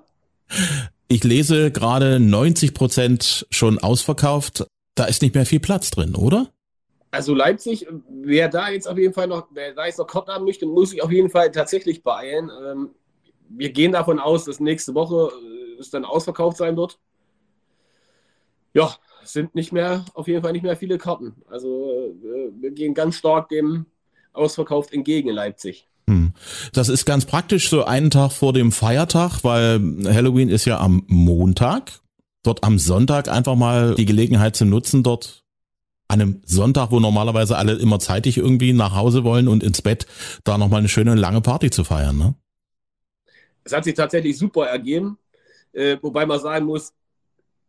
Ich 1.07 1.23
lese 1.23 1.71
gerade 1.71 2.19
90 2.19 2.73
Prozent 2.73 3.45
schon 3.49 3.79
ausverkauft 3.79 4.65
da 4.95 5.05
ist 5.05 5.21
nicht 5.21 5.35
mehr 5.35 5.45
viel 5.45 5.59
Platz 5.59 5.89
drin, 5.91 6.15
oder? 6.15 6.49
Also 7.11 7.33
Leipzig, 7.35 7.87
wer 8.09 8.49
da 8.49 8.69
jetzt 8.69 8.87
auf 8.87 8.97
jeden 8.97 9.13
Fall 9.13 9.27
noch, 9.27 9.47
wer 9.51 9.73
da 9.73 9.85
jetzt 9.85 9.99
noch 9.99 10.07
Kott 10.07 10.27
haben 10.27 10.45
möchte, 10.45 10.65
muss 10.65 10.91
sich 10.91 11.03
auf 11.03 11.11
jeden 11.11 11.29
Fall 11.29 11.51
tatsächlich 11.51 12.03
beeilen. 12.03 12.49
Ähm, 12.65 12.89
wir 13.49 13.71
gehen 13.71 13.91
davon 13.91 14.19
aus, 14.19 14.45
dass 14.45 14.59
nächste 14.59 14.95
Woche 14.95 15.31
äh, 15.31 15.79
es 15.79 15.91
dann 15.91 16.05
ausverkauft 16.05 16.57
sein 16.57 16.75
wird. 16.75 16.97
Ja, 18.73 18.95
es 19.23 19.33
sind 19.33 19.55
nicht 19.55 19.71
mehr, 19.71 20.05
auf 20.13 20.27
jeden 20.27 20.41
Fall 20.41 20.51
nicht 20.51 20.63
mehr 20.63 20.75
viele 20.75 20.97
Karten. 20.97 21.35
Also 21.49 22.13
äh, 22.23 22.61
wir 22.61 22.71
gehen 22.71 22.93
ganz 22.93 23.15
stark 23.15 23.49
dem 23.49 23.85
Ausverkauf 24.33 24.91
entgegen 24.91 25.29
in 25.29 25.35
Leipzig. 25.35 25.87
Hm. 26.09 26.33
Das 26.73 26.89
ist 26.89 27.05
ganz 27.05 27.25
praktisch 27.25 27.69
so 27.69 27.85
einen 27.85 28.09
Tag 28.09 28.31
vor 28.31 28.51
dem 28.51 28.71
Feiertag, 28.71 29.43
weil 29.43 29.79
Halloween 30.05 30.49
ist 30.49 30.65
ja 30.65 30.79
am 30.79 31.03
Montag 31.07 32.03
dort 32.43 32.63
am 32.63 32.77
Sonntag 32.77 33.29
einfach 33.29 33.55
mal 33.55 33.95
die 33.95 34.05
Gelegenheit 34.05 34.55
zu 34.55 34.65
nutzen, 34.65 35.01
dort 35.01 35.43
an 36.09 36.21
einem 36.21 36.41
Sonntag, 36.45 36.91
wo 36.91 36.99
normalerweise 36.99 37.57
alle 37.57 37.73
immer 37.73 37.99
zeitig 37.99 38.37
irgendwie 38.37 38.73
nach 38.73 38.93
Hause 38.93 39.23
wollen 39.23 39.47
und 39.47 39.63
ins 39.63 39.81
Bett, 39.81 40.05
da 40.43 40.57
nochmal 40.57 40.79
eine 40.79 40.89
schöne 40.89 41.15
lange 41.15 41.41
Party 41.41 41.71
zu 41.71 41.83
feiern. 41.83 42.17
Ne? 42.17 42.35
Es 43.63 43.71
hat 43.71 43.85
sich 43.85 43.95
tatsächlich 43.95 44.37
super 44.37 44.67
ergeben, 44.67 45.17
äh, 45.71 45.97
wobei 46.01 46.25
man 46.25 46.39
sagen 46.39 46.65
muss, 46.65 46.93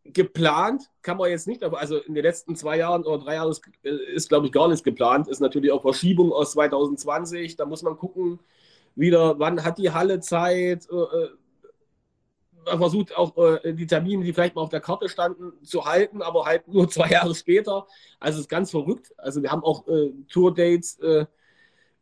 geplant 0.05 0.89
kann 1.01 1.17
man 1.17 1.29
jetzt 1.29 1.47
nicht, 1.47 1.63
also 1.63 1.97
in 1.97 2.13
den 2.13 2.23
letzten 2.23 2.55
zwei 2.55 2.77
Jahren 2.77 3.03
oder 3.03 3.23
drei 3.23 3.35
Jahren 3.35 3.51
ist, 3.51 3.61
äh, 3.83 3.89
ist 4.13 4.29
glaube 4.29 4.47
ich, 4.47 4.51
gar 4.51 4.67
nichts 4.67 4.83
geplant. 4.83 5.27
Ist 5.27 5.39
natürlich 5.39 5.71
auch 5.71 5.81
Verschiebung 5.81 6.31
aus 6.31 6.51
2020. 6.51 7.55
Da 7.55 7.65
muss 7.65 7.83
man 7.83 7.97
gucken, 7.97 8.39
wieder, 8.95 9.39
wann 9.39 9.63
hat 9.63 9.77
die 9.77 9.91
Halle 9.91 10.19
Zeit, 10.19 10.87
äh, 10.89 10.95
äh 10.95 11.29
man 12.67 12.79
versucht 12.79 13.15
auch 13.15 13.59
die 13.63 13.85
Termine, 13.85 14.23
die 14.23 14.33
vielleicht 14.33 14.55
mal 14.55 14.63
auf 14.63 14.69
der 14.69 14.79
Karte 14.79 15.07
standen, 15.07 15.53
zu 15.63 15.85
halten, 15.85 16.23
aber 16.23 16.45
halt 16.45 16.67
nur 16.67 16.89
zwei 16.89 17.09
Jahre 17.09 17.35
später. 17.35 17.85
Also 18.19 18.37
es 18.37 18.45
ist 18.45 18.49
ganz 18.49 18.71
verrückt. 18.71 19.13
Also 19.17 19.43
wir 19.43 19.51
haben 19.51 19.63
auch 19.63 19.87
äh, 19.87 20.09
Tour-Dates, 20.29 20.97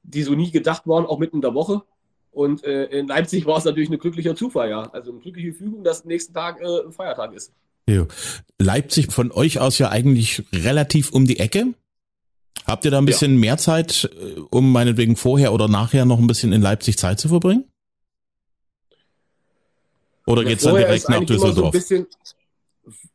die 0.04 0.24
so 0.24 0.36
nie 0.36 0.52
gedacht 0.52 0.88
waren, 0.88 1.06
auch 1.06 1.20
mitten 1.20 1.36
in 1.36 1.42
der 1.42 1.54
Woche. 1.54 1.82
Und 2.34 2.64
äh, 2.64 2.86
in 2.86 3.08
Leipzig 3.08 3.46
war 3.46 3.58
es 3.58 3.66
natürlich 3.66 3.90
ein 3.90 4.00
glücklicher 4.00 4.36
Zufall, 4.36 4.70
ja. 4.70 4.90
Also 4.92 5.12
eine 5.12 5.20
glückliche 5.20 5.54
Fügung, 5.54 5.84
dass 5.84 6.04
nächsten 6.04 6.34
Tag 6.34 6.60
äh, 6.62 6.86
ein 6.86 6.92
Feiertag 6.92 7.34
ist. 7.34 7.54
Jo. 7.88 8.08
Leipzig 8.60 9.12
von 9.12 9.32
euch 9.32 9.60
aus 9.60 9.78
ja 9.78 9.90
eigentlich 9.90 10.44
relativ 10.54 11.12
um 11.12 11.26
die 11.26 11.40
Ecke. 11.40 11.74
Habt 12.66 12.86
ihr 12.86 12.92
da 12.92 12.98
ein 12.98 13.06
bisschen 13.06 13.34
ja. 13.34 13.40
mehr 13.40 13.58
Zeit, 13.58 14.10
äh, 14.16 14.40
um 14.52 14.72
meinetwegen 14.72 15.16
vorher 15.16 15.54
oder 15.54 15.68
nachher 15.68 16.06
noch 16.06 16.20
ein 16.20 16.28
bisschen 16.28 16.54
in 16.54 16.62
Leipzig 16.62 16.98
Zeit 16.98 17.20
zu 17.20 17.28
verbringen? 17.28 17.66
Oder 20.26 20.46
geht 20.46 20.60
es 20.60 20.64
dann 20.64 20.76
direkt 20.76 21.10
nach 21.10 21.26
Düsseldorf? 21.26 21.76
So 21.76 22.06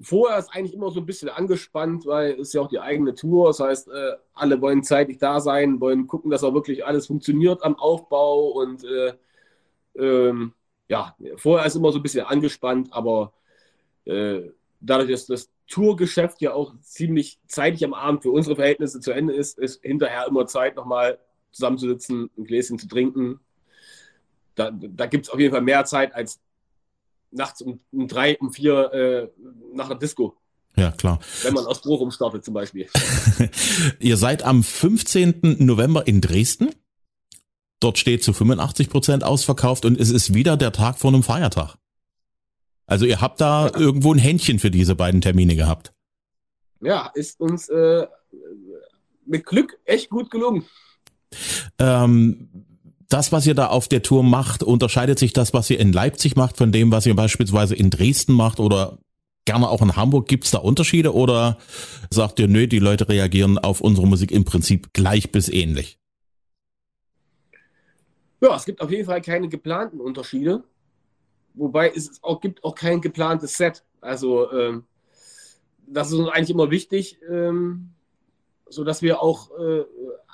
vorher 0.00 0.38
ist 0.38 0.50
eigentlich 0.50 0.74
immer 0.74 0.90
so 0.90 1.00
ein 1.00 1.06
bisschen 1.06 1.28
angespannt, 1.28 2.06
weil 2.06 2.40
es 2.40 2.52
ja 2.52 2.60
auch 2.60 2.68
die 2.68 2.80
eigene 2.80 3.14
Tour. 3.14 3.48
Das 3.48 3.60
heißt, 3.60 3.88
äh, 3.88 4.12
alle 4.34 4.60
wollen 4.60 4.82
zeitig 4.82 5.18
da 5.18 5.40
sein, 5.40 5.80
wollen 5.80 6.06
gucken, 6.06 6.30
dass 6.30 6.44
auch 6.44 6.54
wirklich 6.54 6.84
alles 6.84 7.06
funktioniert 7.06 7.62
am 7.62 7.76
Aufbau. 7.76 8.48
Und 8.48 8.84
äh, 8.84 9.14
ähm, 9.98 10.52
ja, 10.88 11.16
vorher 11.36 11.66
ist 11.66 11.76
immer 11.76 11.92
so 11.92 11.98
ein 11.98 12.02
bisschen 12.02 12.26
angespannt, 12.26 12.92
aber 12.92 13.32
äh, 14.04 14.42
dadurch, 14.80 15.10
dass 15.10 15.26
das 15.26 15.50
Tourgeschäft 15.68 16.40
ja 16.40 16.52
auch 16.52 16.74
ziemlich 16.80 17.38
zeitig 17.46 17.84
am 17.84 17.94
Abend 17.94 18.22
für 18.22 18.30
unsere 18.30 18.56
Verhältnisse 18.56 19.00
zu 19.00 19.12
Ende 19.12 19.34
ist, 19.34 19.58
ist 19.58 19.82
hinterher 19.82 20.26
immer 20.26 20.46
Zeit, 20.46 20.76
nochmal 20.76 21.18
zusammenzusitzen, 21.52 22.30
ein 22.36 22.44
Gläschen 22.44 22.78
zu 22.78 22.88
trinken. 22.88 23.40
Da, 24.54 24.70
da 24.70 25.06
gibt 25.06 25.26
es 25.26 25.30
auf 25.30 25.38
jeden 25.38 25.52
Fall 25.52 25.62
mehr 25.62 25.84
Zeit 25.84 26.14
als 26.14 26.40
nachts 27.30 27.60
um, 27.60 27.80
um 27.92 28.08
drei, 28.08 28.38
um 28.38 28.52
vier 28.52 28.92
äh, 28.92 29.28
nach 29.74 29.88
der 29.88 29.98
Disco. 29.98 30.36
Ja, 30.76 30.92
klar. 30.92 31.18
Wenn 31.42 31.54
man 31.54 31.66
aus 31.66 31.82
Bochum 31.82 32.10
startet 32.10 32.44
zum 32.44 32.54
Beispiel. 32.54 32.88
Ihr 33.98 34.16
seid 34.16 34.42
am 34.42 34.62
15. 34.62 35.56
November 35.58 36.06
in 36.06 36.20
Dresden. 36.20 36.70
Dort 37.80 37.98
steht 37.98 38.22
zu 38.24 38.32
85 38.32 38.88
Prozent 38.88 39.24
ausverkauft 39.24 39.84
und 39.84 39.98
es 39.98 40.10
ist 40.10 40.34
wieder 40.34 40.56
der 40.56 40.72
Tag 40.72 40.98
vor 40.98 41.12
einem 41.12 41.22
Feiertag. 41.22 41.76
Also 42.88 43.04
ihr 43.04 43.20
habt 43.20 43.40
da 43.40 43.70
irgendwo 43.72 44.12
ein 44.12 44.18
Händchen 44.18 44.58
für 44.58 44.70
diese 44.70 44.96
beiden 44.96 45.20
Termine 45.20 45.54
gehabt. 45.54 45.92
Ja, 46.80 47.10
ist 47.14 47.38
uns 47.38 47.68
äh, 47.68 48.06
mit 49.26 49.44
Glück 49.44 49.78
echt 49.84 50.08
gut 50.08 50.30
gelungen. 50.30 50.64
Ähm, 51.78 52.48
das, 53.10 53.30
was 53.30 53.46
ihr 53.46 53.54
da 53.54 53.66
auf 53.66 53.88
der 53.88 54.02
Tour 54.02 54.22
macht, 54.22 54.62
unterscheidet 54.62 55.18
sich 55.18 55.34
das, 55.34 55.52
was 55.52 55.68
ihr 55.68 55.78
in 55.78 55.92
Leipzig 55.92 56.34
macht, 56.34 56.56
von 56.56 56.72
dem, 56.72 56.90
was 56.90 57.04
ihr 57.04 57.14
beispielsweise 57.14 57.74
in 57.74 57.90
Dresden 57.90 58.32
macht 58.32 58.58
oder 58.58 58.98
gerne 59.44 59.68
auch 59.68 59.82
in 59.82 59.94
Hamburg? 59.94 60.26
Gibt 60.26 60.44
es 60.44 60.50
da 60.50 60.58
Unterschiede 60.58 61.14
oder 61.14 61.58
sagt 62.10 62.38
ihr, 62.38 62.48
nö, 62.48 62.66
die 62.66 62.78
Leute 62.78 63.08
reagieren 63.08 63.58
auf 63.58 63.82
unsere 63.82 64.06
Musik 64.06 64.30
im 64.30 64.46
Prinzip 64.46 64.94
gleich 64.94 65.30
bis 65.30 65.50
ähnlich? 65.50 65.98
Ja, 68.40 68.56
es 68.56 68.64
gibt 68.64 68.80
auf 68.80 68.90
jeden 68.90 69.04
Fall 69.04 69.20
keine 69.20 69.48
geplanten 69.48 70.00
Unterschiede. 70.00 70.64
Wobei 71.58 71.90
es 71.90 72.22
auch 72.22 72.40
gibt 72.40 72.62
auch 72.64 72.74
kein 72.74 73.00
geplantes 73.00 73.56
Set. 73.56 73.84
Also 74.00 74.50
ähm, 74.52 74.84
das 75.86 76.08
ist 76.08 76.18
uns 76.18 76.28
eigentlich 76.28 76.50
immer 76.50 76.70
wichtig, 76.70 77.18
ähm, 77.28 77.90
so 78.68 78.84
dass 78.84 79.02
wir 79.02 79.20
auch 79.20 79.50
äh, 79.58 79.84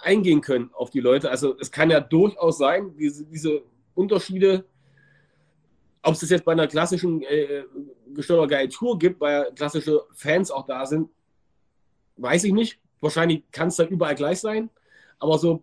eingehen 0.03 0.41
können 0.41 0.71
auf 0.75 0.91
die 0.91 1.01
Leute. 1.01 1.31
Also 1.31 1.57
es 1.59 1.71
kann 1.71 1.91
ja 1.91 2.01
durchaus 2.01 2.59
sein, 2.59 2.95
diese, 2.97 3.25
diese 3.25 3.63
Unterschiede, 3.95 4.65
ob 6.03 6.15
es 6.15 6.21
das 6.21 6.31
jetzt 6.31 6.45
bei 6.45 6.53
einer 6.53 6.67
klassischen 6.67 7.23
äh, 7.23 7.65
Gesteuerter 8.13 8.69
Tour 8.69 8.99
gibt, 8.99 9.21
weil 9.21 9.51
klassische 9.55 10.03
Fans 10.13 10.51
auch 10.51 10.67
da 10.67 10.85
sind, 10.85 11.09
weiß 12.17 12.45
ich 12.45 12.53
nicht. 12.53 12.79
Wahrscheinlich 13.01 13.45
kann 13.51 13.69
es 13.69 13.77
dann 13.77 13.89
überall 13.89 14.15
gleich 14.15 14.41
sein. 14.41 14.69
Aber 15.19 15.39
so 15.39 15.63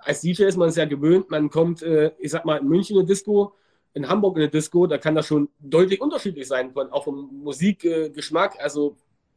als 0.00 0.22
DJ 0.22 0.44
ist 0.44 0.56
man 0.56 0.68
es 0.68 0.76
ja 0.76 0.86
gewöhnt, 0.86 1.30
man 1.30 1.50
kommt, 1.50 1.82
äh, 1.82 2.12
ich 2.18 2.30
sag 2.30 2.44
mal, 2.44 2.58
in 2.58 2.68
München 2.68 2.96
in 2.96 3.00
eine 3.00 3.08
Disco, 3.08 3.54
in 3.98 4.08
Hamburg 4.08 4.36
in 4.36 4.42
eine 4.42 4.50
Disco, 4.50 4.86
da 4.86 4.96
kann 4.96 5.14
das 5.16 5.26
schon 5.26 5.48
deutlich 5.58 6.00
unterschiedlich 6.00 6.46
sein, 6.46 6.72
von, 6.72 6.90
auch 6.90 7.04
vom 7.04 7.28
Musikgeschmack, 7.42 8.56
äh, 8.56 8.62
also 8.62 8.96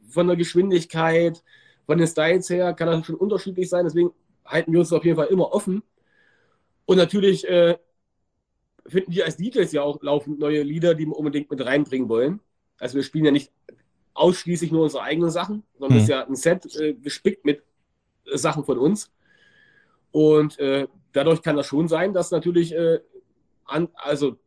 von 0.09 0.27
der 0.27 0.37
Geschwindigkeit, 0.37 1.43
von 1.85 1.97
den 1.97 2.07
Styles 2.07 2.49
her 2.49 2.73
kann 2.73 2.87
das 2.87 3.05
schon 3.05 3.15
unterschiedlich 3.15 3.69
sein. 3.69 3.85
Deswegen 3.85 4.11
halten 4.45 4.71
wir 4.71 4.79
uns 4.79 4.93
auf 4.93 5.03
jeden 5.03 5.17
Fall 5.17 5.27
immer 5.27 5.51
offen. 5.51 5.81
Und 6.85 6.97
natürlich 6.97 7.47
äh, 7.47 7.77
finden 8.85 9.11
wir 9.11 9.25
als 9.25 9.37
DJs 9.37 9.71
ja 9.71 9.81
auch 9.81 10.01
laufend 10.03 10.39
neue 10.39 10.61
Lieder, 10.61 10.93
die 10.93 11.07
wir 11.07 11.17
unbedingt 11.17 11.49
mit 11.49 11.65
reinbringen 11.65 12.07
wollen. 12.07 12.39
Also 12.77 12.95
wir 12.95 13.03
spielen 13.03 13.25
ja 13.25 13.31
nicht 13.31 13.51
ausschließlich 14.13 14.71
nur 14.71 14.83
unsere 14.83 15.03
eigenen 15.03 15.31
Sachen, 15.31 15.63
sondern 15.79 15.97
es 15.97 16.03
mhm. 16.03 16.03
ist 16.03 16.09
ja 16.09 16.27
ein 16.27 16.35
Set 16.35 16.75
äh, 16.75 16.93
gespickt 16.93 17.45
mit 17.45 17.63
äh, 18.25 18.37
Sachen 18.37 18.63
von 18.63 18.77
uns. 18.77 19.11
Und 20.11 20.59
äh, 20.59 20.87
dadurch 21.13 21.41
kann 21.41 21.55
das 21.55 21.65
schon 21.65 21.87
sein, 21.87 22.13
dass 22.13 22.31
natürlich 22.31 22.73
äh, 22.73 22.99
an, 23.65 23.89
also 23.95 24.37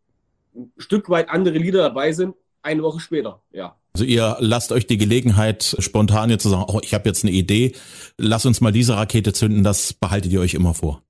ein 0.54 0.72
Stück 0.76 1.10
weit 1.10 1.28
andere 1.30 1.58
Lieder 1.58 1.82
dabei 1.82 2.12
sind, 2.12 2.34
eine 2.62 2.82
Woche 2.82 3.00
später, 3.00 3.42
ja. 3.50 3.76
Also 3.94 4.04
ihr 4.04 4.36
lasst 4.40 4.72
euch 4.72 4.86
die 4.86 4.98
Gelegenheit, 4.98 5.76
spontan 5.78 6.30
jetzt 6.30 6.42
zu 6.42 6.48
sagen, 6.48 6.64
oh, 6.66 6.80
ich 6.82 6.94
habe 6.94 7.08
jetzt 7.08 7.24
eine 7.24 7.32
Idee, 7.32 7.74
lass 8.18 8.44
uns 8.44 8.60
mal 8.60 8.72
diese 8.72 8.96
Rakete 8.96 9.32
zünden, 9.32 9.62
das 9.62 9.92
behaltet 9.92 10.32
ihr 10.32 10.40
euch 10.40 10.54
immer 10.54 10.74
vor. 10.74 11.02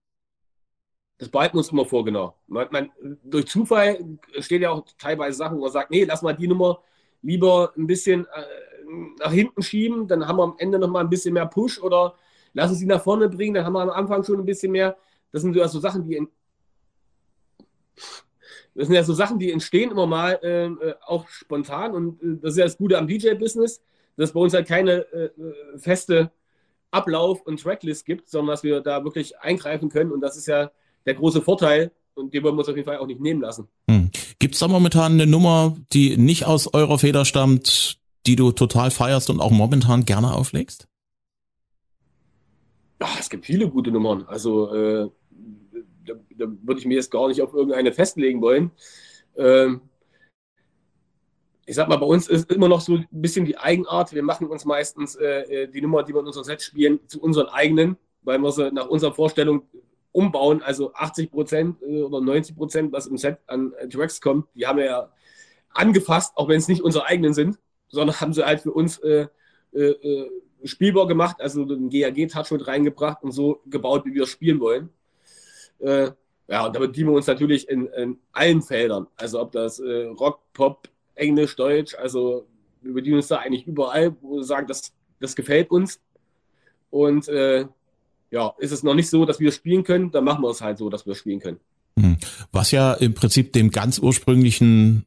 Das 1.16 1.30
behalten 1.30 1.54
wir 1.54 1.60
uns 1.60 1.70
immer 1.70 1.86
vor, 1.86 2.04
genau. 2.04 2.36
Man, 2.46 2.68
man, 2.70 2.90
durch 3.24 3.46
Zufall 3.46 4.18
steht 4.40 4.62
ja 4.62 4.70
auch 4.70 4.84
teilweise 4.98 5.38
Sachen, 5.38 5.56
wo 5.56 5.62
man 5.62 5.72
sagt, 5.72 5.90
nee, 5.90 6.04
lass 6.04 6.22
mal 6.22 6.34
die 6.34 6.48
Nummer 6.48 6.80
lieber 7.22 7.72
ein 7.76 7.86
bisschen 7.86 8.26
äh, 8.26 8.44
nach 9.18 9.32
hinten 9.32 9.62
schieben, 9.62 10.06
dann 10.06 10.26
haben 10.26 10.36
wir 10.36 10.44
am 10.44 10.56
Ende 10.58 10.78
nochmal 10.78 11.04
ein 11.04 11.10
bisschen 11.10 11.32
mehr 11.32 11.46
Push 11.46 11.80
oder 11.80 12.14
lass 12.52 12.70
uns 12.70 12.80
sie 12.80 12.86
nach 12.86 13.02
vorne 13.02 13.28
bringen, 13.28 13.54
dann 13.54 13.64
haben 13.64 13.72
wir 13.72 13.82
am 13.82 13.90
Anfang 13.90 14.24
schon 14.24 14.38
ein 14.38 14.44
bisschen 14.44 14.72
mehr. 14.72 14.96
Das 15.32 15.42
sind 15.42 15.54
so 15.54 15.62
also 15.62 15.80
Sachen, 15.80 16.06
die 16.06 16.16
in, 16.16 16.28
das 18.74 18.86
sind 18.86 18.96
ja 18.96 19.04
so 19.04 19.14
Sachen, 19.14 19.38
die 19.38 19.52
entstehen 19.52 19.90
immer 19.90 20.06
mal 20.06 20.38
äh, 20.42 20.66
äh, 20.66 20.94
auch 21.06 21.28
spontan 21.28 21.92
und 21.92 22.22
äh, 22.22 22.38
das 22.42 22.52
ist 22.52 22.58
ja 22.58 22.64
das 22.64 22.76
Gute 22.76 22.98
am 22.98 23.06
DJ-Business, 23.06 23.80
dass 24.16 24.32
bei 24.32 24.40
uns 24.40 24.54
halt 24.54 24.66
keine 24.66 25.06
äh, 25.12 25.24
äh, 25.24 25.78
feste 25.78 26.30
Ablauf 26.90 27.42
und 27.42 27.60
Tracklist 27.60 28.04
gibt, 28.06 28.28
sondern 28.28 28.54
dass 28.54 28.62
wir 28.62 28.80
da 28.80 29.04
wirklich 29.04 29.38
eingreifen 29.40 29.88
können 29.88 30.12
und 30.12 30.20
das 30.20 30.36
ist 30.36 30.46
ja 30.46 30.70
der 31.06 31.14
große 31.14 31.42
Vorteil 31.42 31.92
und 32.14 32.32
den 32.32 32.42
wollen 32.42 32.54
wir 32.54 32.60
uns 32.60 32.68
auf 32.68 32.76
jeden 32.76 32.86
Fall 32.86 32.98
auch 32.98 33.06
nicht 33.06 33.20
nehmen 33.20 33.40
lassen. 33.40 33.68
Hm. 33.90 34.10
Gibt 34.38 34.54
es 34.54 34.60
da 34.60 34.68
momentan 34.68 35.12
eine 35.12 35.26
Nummer, 35.26 35.76
die 35.92 36.16
nicht 36.16 36.44
aus 36.44 36.72
eurer 36.72 36.98
Feder 36.98 37.24
stammt, 37.24 37.98
die 38.26 38.36
du 38.36 38.52
total 38.52 38.90
feierst 38.90 39.30
und 39.30 39.40
auch 39.40 39.50
momentan 39.50 40.04
gerne 40.04 40.32
auflegst? 40.32 40.86
Ach, 43.00 43.20
es 43.20 43.28
gibt 43.28 43.44
viele 43.44 43.68
gute 43.68 43.90
Nummern. 43.90 44.24
Also 44.28 44.72
äh, 44.72 45.10
da, 46.06 46.14
da 46.36 46.46
würde 46.62 46.80
ich 46.80 46.86
mir 46.86 46.94
jetzt 46.94 47.10
gar 47.10 47.28
nicht 47.28 47.42
auf 47.42 47.54
irgendeine 47.54 47.92
festlegen 47.92 48.40
wollen. 48.40 48.70
Ähm, 49.36 49.82
ich 51.66 51.74
sag 51.76 51.88
mal, 51.88 51.96
bei 51.96 52.06
uns 52.06 52.28
ist 52.28 52.50
immer 52.52 52.68
noch 52.68 52.80
so 52.80 52.96
ein 52.96 53.06
bisschen 53.10 53.44
die 53.46 53.56
Eigenart. 53.56 54.12
Wir 54.12 54.22
machen 54.22 54.48
uns 54.48 54.64
meistens 54.64 55.16
äh, 55.16 55.62
äh 55.62 55.68
die 55.68 55.80
Nummer, 55.80 56.02
die 56.02 56.12
wir 56.12 56.20
in 56.20 56.26
unserem 56.26 56.44
Set 56.44 56.62
spielen, 56.62 57.00
zu 57.08 57.20
unseren 57.20 57.46
eigenen, 57.48 57.96
weil 58.22 58.38
wir 58.38 58.52
sie 58.52 58.70
nach 58.70 58.88
unserer 58.88 59.14
Vorstellung 59.14 59.62
umbauen. 60.12 60.62
Also 60.62 60.92
80 60.94 61.30
Prozent 61.30 61.82
äh, 61.82 62.02
oder 62.02 62.20
90 62.20 62.56
Prozent, 62.56 62.92
was 62.92 63.06
im 63.06 63.16
Set 63.16 63.38
an 63.46 63.72
äh, 63.78 63.88
Tracks 63.88 64.20
kommt, 64.20 64.46
die 64.54 64.66
haben 64.66 64.78
wir 64.78 64.84
ja 64.84 65.12
angefasst, 65.70 66.32
auch 66.36 66.48
wenn 66.48 66.58
es 66.58 66.68
nicht 66.68 66.82
unsere 66.82 67.06
eigenen 67.06 67.34
sind, 67.34 67.58
sondern 67.88 68.20
haben 68.20 68.32
sie 68.32 68.44
halt 68.44 68.60
für 68.60 68.72
uns 68.72 68.98
äh, 68.98 69.26
spielbar 70.62 71.08
gemacht, 71.08 71.40
also 71.40 71.64
den 71.64 71.90
GAG-Touch 71.90 72.52
mit 72.52 72.66
reingebracht 72.66 73.22
und 73.24 73.32
so 73.32 73.60
gebaut, 73.66 74.04
wie 74.04 74.14
wir 74.14 74.26
spielen 74.26 74.60
wollen. 74.60 74.90
Äh, 75.84 76.12
ja, 76.48 76.66
und 76.66 76.74
da 76.74 76.80
bedienen 76.80 77.10
wir 77.10 77.16
uns 77.16 77.26
natürlich 77.26 77.68
in, 77.68 77.86
in 77.88 78.18
allen 78.32 78.62
Feldern. 78.62 79.06
Also 79.16 79.40
ob 79.40 79.52
das 79.52 79.78
äh, 79.78 80.06
Rock, 80.06 80.40
Pop, 80.52 80.88
Englisch, 81.14 81.56
Deutsch, 81.56 81.94
also 81.94 82.46
wir 82.82 82.94
bedienen 82.94 83.16
uns 83.16 83.28
da 83.28 83.38
eigentlich 83.38 83.66
überall, 83.66 84.14
wo 84.20 84.36
wir 84.36 84.44
sagen, 84.44 84.66
das, 84.66 84.92
das 85.20 85.34
gefällt 85.34 85.70
uns. 85.70 86.00
Und 86.90 87.28
äh, 87.28 87.66
ja, 88.30 88.54
ist 88.58 88.72
es 88.72 88.82
noch 88.82 88.94
nicht 88.94 89.08
so, 89.08 89.24
dass 89.24 89.40
wir 89.40 89.52
spielen 89.52 89.84
können, 89.84 90.10
dann 90.10 90.24
machen 90.24 90.42
wir 90.42 90.50
es 90.50 90.60
halt 90.60 90.78
so, 90.78 90.90
dass 90.90 91.06
wir 91.06 91.14
spielen 91.14 91.40
können. 91.40 91.60
Hm. 91.98 92.16
Was 92.52 92.72
ja 92.72 92.92
im 92.94 93.14
Prinzip 93.14 93.52
dem 93.52 93.70
ganz 93.70 93.98
ursprünglichen, 93.98 95.06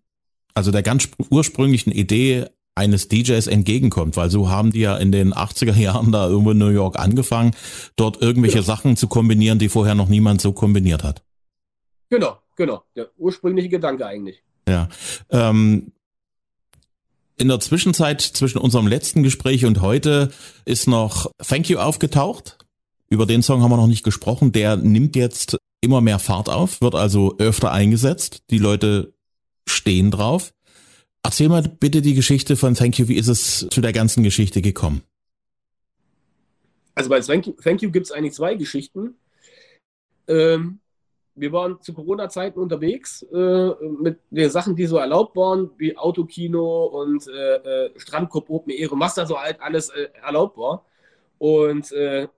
also 0.54 0.72
der 0.72 0.82
ganz 0.82 1.10
ursprünglichen 1.30 1.92
Idee 1.92 2.48
eines 2.78 3.08
DJs 3.08 3.48
entgegenkommt, 3.48 4.16
weil 4.16 4.30
so 4.30 4.50
haben 4.50 4.72
die 4.72 4.82
ja 4.82 4.96
in 4.98 5.12
den 5.12 5.34
80er 5.34 5.76
Jahren 5.76 6.12
da 6.12 6.28
irgendwo 6.28 6.52
in 6.52 6.58
New 6.58 6.70
York 6.70 6.98
angefangen, 6.98 7.52
dort 7.96 8.22
irgendwelche 8.22 8.60
genau. 8.60 8.68
Sachen 8.68 8.96
zu 8.96 9.08
kombinieren, 9.08 9.60
die 9.60 9.70
vorher 9.70 9.96
noch 9.96 10.08
niemand 10.08 10.40
so 10.40 10.54
kombiniert 10.54 11.04
hat. 11.04 11.24
Genau, 12.10 12.38
genau. 12.56 12.84
Der 12.96 13.10
ursprüngliche 13.18 13.70
Gedanke 13.70 14.06
eigentlich. 14.06 14.44
Ja. 14.68 14.88
Ähm, 15.30 15.92
in 17.38 17.48
der 17.48 17.60
Zwischenzeit 17.60 18.22
zwischen 18.22 18.58
unserem 18.58 18.88
letzten 18.88 19.24
Gespräch 19.24 19.66
und 19.66 19.82
heute 19.82 20.32
ist 20.66 20.88
noch 20.88 21.32
Thank 21.46 21.70
You 21.70 21.78
aufgetaucht. 21.78 22.58
Über 23.10 23.26
den 23.26 23.44
Song 23.44 23.62
haben 23.62 23.72
wir 23.72 23.78
noch 23.78 23.88
nicht 23.88 24.04
gesprochen. 24.04 24.52
Der 24.52 24.76
nimmt 24.76 25.16
jetzt 25.16 25.58
immer 25.82 26.02
mehr 26.02 26.20
Fahrt 26.20 26.50
auf, 26.50 26.82
wird 26.82 26.96
also 26.96 27.36
öfter 27.38 27.72
eingesetzt. 27.72 28.44
Die 28.50 28.58
Leute 28.58 29.14
stehen 29.68 30.12
drauf. 30.12 30.54
Erzähl 31.28 31.50
mal 31.50 31.62
bitte 31.62 32.02
die 32.02 32.14
Geschichte 32.14 32.56
von 32.56 32.74
Thank 32.74 33.00
You. 33.00 33.10
Wie 33.10 33.18
ist 33.18 33.28
es 33.28 33.68
zu 33.70 33.82
der 33.82 33.92
ganzen 33.92 34.24
Geschichte 34.24 34.62
gekommen? 34.62 35.02
Also 36.96 37.10
bei 37.10 37.20
Thank 37.20 37.82
You, 37.82 37.92
gibt 37.92 38.06
es 38.06 38.14
eigentlich 38.14 38.34
zwei 38.34 38.56
Geschichten. 38.56 39.16
Ähm, 40.30 40.80
wir 41.36 41.52
waren 41.52 41.82
zu 41.82 41.94
Corona-Zeiten 41.94 42.58
unterwegs 42.58 43.24
äh, 43.24 43.72
mit 44.00 44.20
den 44.30 44.50
Sachen, 44.50 44.78
die 44.78 44.86
so 44.86 44.96
erlaubt 44.96 45.36
waren, 45.36 45.70
wie 45.78 45.98
Autokino 45.98 46.86
und 46.86 47.28
äh, 47.28 47.56
äh, 47.88 48.00
Strandkorb 48.00 48.50
Open 48.50 48.72
Air, 48.72 48.92
was 48.94 49.16
da 49.16 49.26
so 49.26 49.38
halt 49.38 49.60
alles 49.60 49.90
äh, 49.90 50.08
erlaubt 50.24 50.58
war. 50.58 50.86
Und 51.40 51.92
äh, 51.92 52.30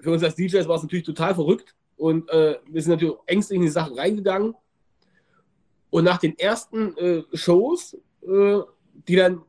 für 0.00 0.10
uns 0.10 0.24
als 0.24 0.36
DJs 0.36 0.66
war 0.68 0.76
es 0.76 0.82
natürlich 0.82 1.04
total 1.04 1.34
verrückt 1.34 1.74
und 1.98 2.30
äh, 2.30 2.56
wir 2.64 2.80
sind 2.80 2.92
natürlich 2.92 3.16
ängstlich 3.26 3.56
in 3.56 3.62
die 3.66 3.68
Sachen 3.68 3.98
reingegangen. 3.98 4.54
Und 5.90 6.04
nach 6.04 6.16
den 6.16 6.38
ersten 6.38 6.96
äh, 6.96 7.24
Shows, 7.34 7.94
die 8.22 9.16
dann 9.16 9.42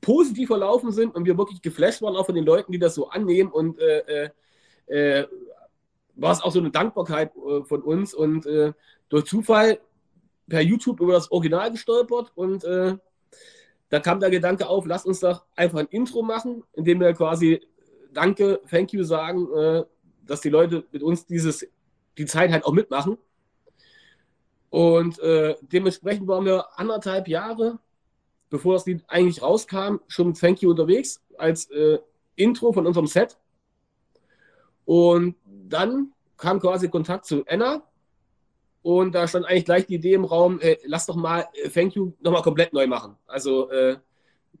positiv 0.00 0.48
verlaufen 0.48 0.92
sind 0.92 1.14
und 1.14 1.24
wir 1.24 1.38
wirklich 1.38 1.62
geflasht 1.62 2.02
waren, 2.02 2.16
auch 2.16 2.26
von 2.26 2.34
den 2.34 2.44
Leuten, 2.44 2.72
die 2.72 2.78
das 2.78 2.94
so 2.94 3.08
annehmen. 3.08 3.50
Und 3.50 3.78
äh, 3.78 4.30
äh, 4.86 5.26
war 6.14 6.32
es 6.32 6.42
auch 6.42 6.52
so 6.52 6.58
eine 6.58 6.70
Dankbarkeit 6.70 7.32
äh, 7.36 7.62
von 7.64 7.82
uns. 7.82 8.14
Und 8.14 8.46
äh, 8.46 8.72
durch 9.08 9.24
Zufall 9.24 9.80
per 10.48 10.60
YouTube 10.60 11.00
über 11.00 11.12
das 11.12 11.30
Original 11.30 11.70
gestolpert. 11.70 12.32
Und 12.34 12.64
äh, 12.64 12.96
da 13.88 14.00
kam 14.00 14.20
der 14.20 14.30
Gedanke 14.30 14.68
auf, 14.68 14.86
lass 14.86 15.06
uns 15.06 15.20
doch 15.20 15.44
einfach 15.56 15.78
ein 15.78 15.86
Intro 15.86 16.22
machen, 16.22 16.64
in 16.74 16.84
dem 16.84 17.00
wir 17.00 17.12
quasi 17.14 17.60
Danke, 18.12 18.60
Thank 18.68 18.92
you 18.92 19.04
sagen, 19.04 19.48
äh, 19.54 19.84
dass 20.26 20.40
die 20.40 20.48
Leute 20.48 20.84
mit 20.92 21.02
uns 21.02 21.26
dieses, 21.26 21.66
die 22.16 22.26
Zeit 22.26 22.50
halt 22.50 22.64
auch 22.64 22.72
mitmachen. 22.72 23.18
Und 24.70 25.18
äh, 25.20 25.56
dementsprechend 25.60 26.26
waren 26.26 26.44
wir 26.44 26.66
anderthalb 26.78 27.28
Jahre, 27.28 27.78
bevor 28.50 28.74
das 28.74 28.86
Lied 28.86 29.04
eigentlich 29.08 29.42
rauskam, 29.42 29.96
schon 30.06 30.28
mit 30.28 30.40
Thank 30.40 30.62
you 30.62 30.70
unterwegs 30.70 31.22
als 31.36 31.70
äh, 31.70 31.98
Intro 32.36 32.72
von 32.72 32.86
unserem 32.86 33.06
Set. 33.06 33.38
Und 34.84 35.36
dann 35.44 36.12
kam 36.36 36.60
quasi 36.60 36.88
Kontakt 36.88 37.26
zu 37.26 37.44
Anna 37.46 37.82
und 38.82 39.14
da 39.14 39.28
stand 39.28 39.44
eigentlich 39.46 39.64
gleich 39.64 39.86
die 39.86 39.96
Idee 39.96 40.14
im 40.14 40.24
Raum, 40.24 40.60
äh, 40.60 40.78
lass 40.84 41.06
doch 41.06 41.16
mal 41.16 41.46
äh, 41.52 41.68
Thank 41.68 41.94
You 41.94 42.12
nochmal 42.20 42.42
komplett 42.42 42.72
neu 42.72 42.86
machen. 42.86 43.16
Also 43.26 43.68
äh, 43.70 43.98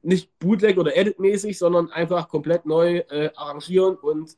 nicht 0.02 0.38
Bootleg 0.38 0.76
oder 0.76 0.96
Edit-mäßig, 0.96 1.58
sondern 1.58 1.90
einfach 1.90 2.28
komplett 2.28 2.66
neu 2.66 2.98
äh, 3.08 3.30
arrangieren 3.34 3.96
und 3.96 4.36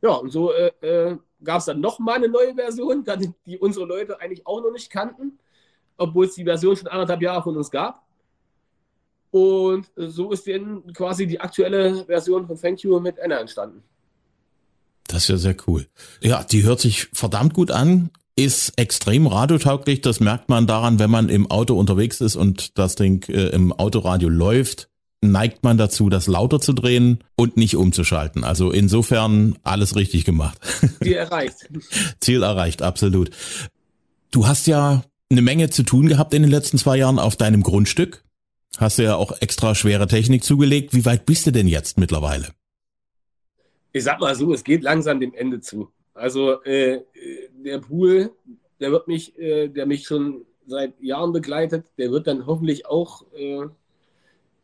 ja, 0.00 0.14
und 0.14 0.30
so 0.30 0.52
äh, 0.52 0.72
äh, 0.80 1.16
gab 1.44 1.58
es 1.58 1.66
dann 1.66 1.80
nochmal 1.80 2.16
eine 2.16 2.28
neue 2.28 2.54
Version, 2.54 3.04
die 3.46 3.58
unsere 3.58 3.86
Leute 3.86 4.20
eigentlich 4.20 4.46
auch 4.46 4.60
noch 4.60 4.72
nicht 4.72 4.90
kannten, 4.90 5.38
obwohl 5.96 6.26
es 6.26 6.34
die 6.34 6.44
Version 6.44 6.76
schon 6.76 6.88
anderthalb 6.88 7.22
Jahre 7.22 7.42
von 7.42 7.56
uns 7.56 7.70
gab. 7.70 8.01
Und 9.32 9.86
so 9.96 10.30
ist 10.30 10.46
dann 10.46 10.92
quasi 10.92 11.26
die 11.26 11.40
aktuelle 11.40 12.04
Version 12.04 12.46
von 12.46 12.60
Thank 12.60 12.84
You 12.84 13.00
mit 13.00 13.18
Anna 13.18 13.40
entstanden. 13.40 13.82
Das 15.08 15.22
ist 15.22 15.28
ja 15.28 15.36
sehr 15.38 15.56
cool. 15.66 15.86
Ja, 16.20 16.44
die 16.44 16.62
hört 16.62 16.80
sich 16.80 17.08
verdammt 17.14 17.54
gut 17.54 17.70
an, 17.70 18.10
ist 18.36 18.74
extrem 18.76 19.26
radiotauglich. 19.26 20.02
Das 20.02 20.20
merkt 20.20 20.50
man 20.50 20.66
daran, 20.66 20.98
wenn 20.98 21.10
man 21.10 21.30
im 21.30 21.50
Auto 21.50 21.78
unterwegs 21.78 22.20
ist 22.20 22.36
und 22.36 22.78
das 22.78 22.94
Ding 22.94 23.26
äh, 23.28 23.48
im 23.48 23.72
Autoradio 23.72 24.28
läuft, 24.28 24.90
neigt 25.22 25.64
man 25.64 25.78
dazu, 25.78 26.10
das 26.10 26.26
lauter 26.26 26.60
zu 26.60 26.74
drehen 26.74 27.24
und 27.34 27.56
nicht 27.56 27.76
umzuschalten. 27.76 28.44
Also 28.44 28.70
insofern 28.70 29.56
alles 29.62 29.96
richtig 29.96 30.26
gemacht. 30.26 30.58
Ziel 31.02 31.14
erreicht. 31.14 31.70
Ziel 32.20 32.42
erreicht, 32.42 32.82
absolut. 32.82 33.30
Du 34.30 34.46
hast 34.46 34.66
ja 34.66 35.04
eine 35.30 35.42
Menge 35.42 35.70
zu 35.70 35.84
tun 35.84 36.08
gehabt 36.08 36.34
in 36.34 36.42
den 36.42 36.50
letzten 36.50 36.76
zwei 36.76 36.98
Jahren 36.98 37.18
auf 37.18 37.36
deinem 37.36 37.62
Grundstück. 37.62 38.24
Hast 38.78 38.98
du 38.98 39.02
ja 39.02 39.16
auch 39.16 39.32
extra 39.40 39.74
schwere 39.74 40.06
Technik 40.06 40.44
zugelegt. 40.44 40.94
Wie 40.94 41.04
weit 41.04 41.26
bist 41.26 41.46
du 41.46 41.50
denn 41.50 41.68
jetzt 41.68 41.98
mittlerweile? 41.98 42.48
ich 43.92 44.04
sag 44.04 44.20
mal 44.20 44.34
so, 44.34 44.52
es 44.52 44.64
geht 44.64 44.82
langsam 44.82 45.20
dem 45.20 45.34
Ende 45.34 45.60
zu. 45.60 45.92
Also 46.14 46.62
äh, 46.64 47.02
der 47.52 47.78
Pool, 47.78 48.32
der 48.80 48.90
wird 48.90 49.06
mich, 49.06 49.38
äh, 49.38 49.68
der 49.68 49.86
mich 49.86 50.04
schon 50.06 50.44
seit 50.66 50.98
Jahren 51.00 51.32
begleitet, 51.32 51.86
der 51.98 52.10
wird 52.10 52.26
dann 52.26 52.46
hoffentlich 52.46 52.86
auch, 52.86 53.24
äh, 53.34 53.66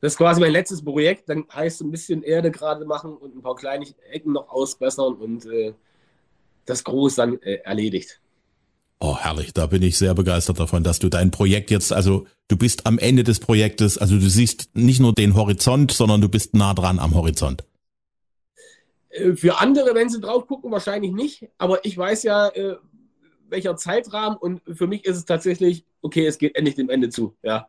das 0.01 0.13
ist 0.13 0.19
quasi 0.19 0.41
mein 0.41 0.53
letztes 0.53 0.83
Projekt, 0.83 1.29
dann 1.29 1.47
heißt 1.53 1.83
ein 1.83 1.91
bisschen 1.91 2.23
Erde 2.23 2.51
gerade 2.51 2.85
machen 2.85 3.17
und 3.17 3.37
ein 3.37 3.43
paar 3.43 3.57
kleine 3.57 3.87
Ecken 4.11 4.33
noch 4.33 4.49
ausbessern 4.49 5.15
und 5.15 5.47
äh, 5.47 5.75
das 6.67 6.85
Groß 6.85 7.17
dann 7.17 7.41
äh, 7.43 7.57
erledigt. 7.65 8.21
Oh, 9.01 9.17
herrlich. 9.17 9.53
Da 9.53 9.67
bin 9.67 9.83
ich 9.83 9.97
sehr 9.97 10.15
begeistert 10.15 10.59
davon, 10.59 10.83
dass 10.83 10.99
du 10.99 11.09
dein 11.09 11.31
Projekt 11.31 11.71
jetzt, 11.71 11.93
also 11.93 12.27
du 12.49 12.57
bist 12.57 12.87
am 12.87 12.99
Ende 12.99 13.23
des 13.23 13.39
Projektes, 13.39 13.97
also 13.97 14.17
du 14.17 14.29
siehst 14.29 14.71
nicht 14.75 14.99
nur 14.99 15.13
den 15.13 15.35
Horizont, 15.35 15.93
sondern 15.93 16.21
du 16.21 16.29
bist 16.29 16.55
nah 16.55 16.75
dran 16.75 16.99
am 16.99 17.15
Horizont. 17.15 17.65
Äh, 19.11 19.35
für 19.35 19.61
andere, 19.61 19.95
wenn 19.95 20.09
sie 20.09 20.21
drauf 20.21 20.47
gucken, 20.47 20.73
wahrscheinlich 20.73 21.13
nicht. 21.13 21.49
Aber 21.59 21.85
ich 21.85 21.97
weiß 21.97 22.25
ja, 22.25 22.49
äh, 22.49 22.77
welcher 23.49 23.77
Zeitrahmen 23.77 24.37
und 24.37 24.63
für 24.67 24.87
mich 24.87 25.05
ist 25.05 25.17
es 25.17 25.25
tatsächlich, 25.25 25.85
okay, 26.03 26.27
es 26.27 26.39
geht 26.39 26.57
endlich 26.57 26.75
dem 26.75 26.91
Ende 26.91 27.09
zu. 27.09 27.35
Ja. 27.43 27.69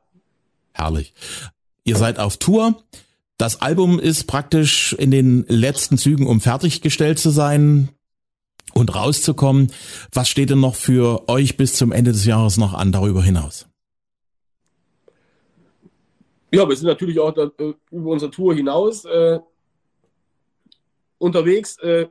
Herrlich. 0.73 1.13
Ihr 1.83 1.95
seid 1.95 2.19
auf 2.19 2.37
Tour. 2.37 2.83
Das 3.37 3.61
Album 3.61 3.99
ist 3.99 4.25
praktisch 4.25 4.93
in 4.93 5.11
den 5.11 5.45
letzten 5.47 5.97
Zügen, 5.97 6.27
um 6.27 6.41
fertiggestellt 6.41 7.19
zu 7.19 7.29
sein 7.29 7.89
und 8.79 8.95
rauszukommen. 8.95 9.71
Was 10.13 10.29
steht 10.29 10.49
denn 10.49 10.59
noch 10.59 10.75
für 10.75 11.27
euch 11.29 11.57
bis 11.57 11.73
zum 11.75 11.91
Ende 11.91 12.11
des 12.11 12.25
Jahres 12.25 12.57
noch 12.57 12.73
an 12.73 12.91
darüber 12.91 13.21
hinaus? 13.21 13.67
Ja, 16.51 16.67
wir 16.67 16.75
sind 16.75 16.87
natürlich 16.87 17.19
auch 17.19 17.31
da, 17.31 17.51
äh, 17.59 17.73
über 17.91 18.09
unsere 18.11 18.31
Tour 18.31 18.55
hinaus. 18.55 19.05
Äh, 19.05 19.39
unterwegs, 21.19 21.77
äh, 21.79 22.07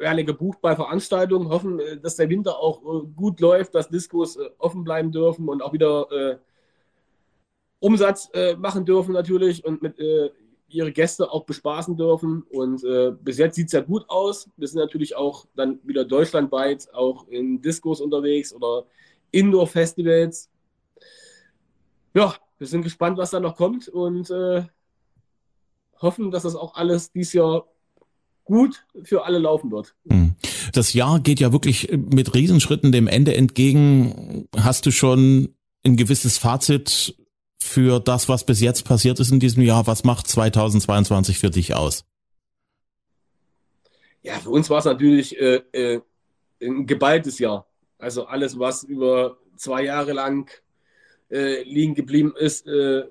werden 0.00 0.26
gebucht 0.26 0.58
bei 0.60 0.74
Veranstaltungen, 0.74 1.48
hoffen, 1.48 1.78
äh, 1.78 1.98
dass 1.98 2.16
der 2.16 2.28
Winter 2.28 2.58
auch 2.58 2.82
äh, 2.82 3.06
gut 3.14 3.38
läuft, 3.40 3.74
dass 3.74 3.88
Diskos 3.88 4.36
äh, 4.36 4.50
offen 4.58 4.82
bleiben 4.82 5.12
dürfen 5.12 5.48
und 5.48 5.62
auch 5.62 5.72
wieder 5.72 6.40
Umsatz 7.82 8.28
machen 8.58 8.84
dürfen 8.84 9.14
natürlich 9.14 9.64
und 9.64 9.80
mit 9.80 9.96
ihre 10.72 10.92
Gäste 10.92 11.30
auch 11.30 11.44
bespaßen 11.44 11.96
dürfen. 11.96 12.42
Und 12.50 12.84
bis 13.22 13.38
jetzt 13.38 13.56
sieht 13.56 13.66
es 13.66 13.72
ja 13.72 13.80
gut 13.80 14.04
aus. 14.08 14.48
Wir 14.56 14.68
sind 14.68 14.78
natürlich 14.78 15.16
auch 15.16 15.46
dann 15.56 15.78
wieder 15.84 16.04
deutschlandweit 16.04 16.92
auch 16.92 17.28
in 17.28 17.60
Diskos 17.60 18.00
unterwegs 18.00 18.52
oder 18.52 18.84
Indoor-Festivals. 19.30 20.48
Ja, 22.14 22.34
wir 22.58 22.66
sind 22.66 22.82
gespannt, 22.82 23.18
was 23.18 23.30
da 23.30 23.40
noch 23.40 23.56
kommt 23.56 23.88
und 23.88 24.32
hoffen, 26.00 26.30
dass 26.30 26.44
das 26.44 26.56
auch 26.56 26.74
alles 26.74 27.12
dieses 27.12 27.32
Jahr 27.34 27.66
gut 28.44 28.84
für 29.04 29.24
alle 29.24 29.38
laufen 29.38 29.70
wird. 29.70 29.94
Hm. 30.08 30.34
Das 30.72 30.92
Jahr 30.92 31.20
geht 31.20 31.40
ja 31.40 31.52
wirklich 31.52 31.90
mit 31.92 32.34
Riesenschritten 32.34 32.90
dem 32.90 33.06
Ende 33.06 33.36
entgegen. 33.36 34.48
Hast 34.56 34.86
du 34.86 34.90
schon 34.90 35.54
ein 35.84 35.96
gewisses 35.96 36.38
Fazit 36.38 37.16
für 37.62 38.00
das, 38.00 38.28
was 38.28 38.44
bis 38.44 38.60
jetzt 38.60 38.84
passiert 38.84 39.20
ist 39.20 39.30
in 39.30 39.40
diesem 39.40 39.62
Jahr? 39.62 39.86
Was 39.86 40.04
macht 40.04 40.26
2022 40.26 41.38
für 41.38 41.50
dich 41.50 41.74
aus? 41.74 42.04
Ja, 44.22 44.34
für 44.34 44.50
uns 44.50 44.68
war 44.68 44.78
es 44.78 44.84
natürlich 44.84 45.38
äh, 45.38 45.62
äh, 45.72 46.00
ein 46.60 46.86
geballtes 46.86 47.38
Jahr. 47.38 47.66
Also 47.98 48.26
alles, 48.26 48.58
was 48.58 48.82
über 48.82 49.38
zwei 49.56 49.84
Jahre 49.84 50.12
lang 50.12 50.50
äh, 51.30 51.62
liegen 51.62 51.94
geblieben 51.94 52.34
ist, 52.36 52.66
äh, 52.66 53.04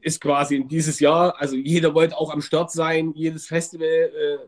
ist 0.00 0.20
quasi 0.20 0.56
in 0.56 0.68
dieses 0.68 1.00
Jahr. 1.00 1.40
Also 1.40 1.56
jeder 1.56 1.94
wollte 1.94 2.16
auch 2.16 2.32
am 2.32 2.40
Start 2.40 2.70
sein, 2.70 3.12
jedes 3.14 3.46
Festival 3.46 3.86
äh, 3.88 4.38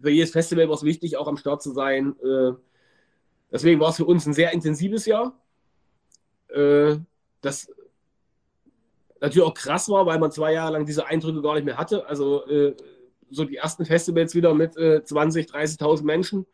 für 0.00 0.10
jedes 0.10 0.30
Festival 0.30 0.66
war 0.68 0.76
es 0.76 0.82
wichtig, 0.82 1.18
auch 1.18 1.28
am 1.28 1.36
Start 1.36 1.62
zu 1.62 1.72
sein. 1.72 2.14
Äh, 2.22 2.52
deswegen 3.52 3.80
war 3.80 3.90
es 3.90 3.96
für 3.96 4.06
uns 4.06 4.26
ein 4.26 4.32
sehr 4.32 4.52
intensives 4.52 5.04
Jahr. 5.06 5.36
Das 7.42 7.70
natürlich 9.20 9.46
auch 9.46 9.54
krass 9.54 9.88
war, 9.88 10.06
weil 10.06 10.18
man 10.18 10.32
zwei 10.32 10.52
Jahre 10.52 10.72
lang 10.72 10.86
diese 10.86 11.06
Eindrücke 11.06 11.42
gar 11.42 11.54
nicht 11.54 11.64
mehr 11.64 11.78
hatte. 11.78 12.06
Also 12.06 12.46
äh, 12.46 12.74
so 13.30 13.44
die 13.44 13.56
ersten 13.56 13.84
Festivals 13.84 14.34
wieder 14.34 14.54
mit 14.54 14.74
20, 14.74 15.46
30.000 15.46 16.02
Menschen. 16.02 16.46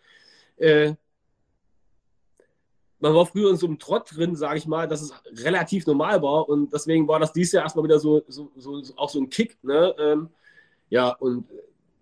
man 2.98 3.14
war 3.14 3.24
früher 3.24 3.50
in 3.50 3.57
so 3.57 3.66
einem 3.66 3.79
Trott 3.79 4.14
drin, 4.14 4.37
sage 4.37 4.59
ich 4.59 4.66
mal, 4.66 4.87
dass 4.87 5.00
es 5.00 5.14
relativ 5.42 5.87
normal 5.87 6.20
war 6.20 6.48
und 6.50 6.74
deswegen 6.74 7.09
war 7.09 7.18
das 7.18 7.33
dieses 7.33 7.52
Jahr 7.52 7.62
erstmal 7.62 7.85
wieder 7.85 7.98
so, 7.98 8.22
so, 8.29 8.50
so 8.57 8.83
auch 8.96 9.09
so 9.09 9.20
ein 9.20 9.31
Kick. 9.31 9.57
Ne? 9.62 9.94
Ähm, 9.98 10.29
ja, 10.90 11.11
und 11.11 11.46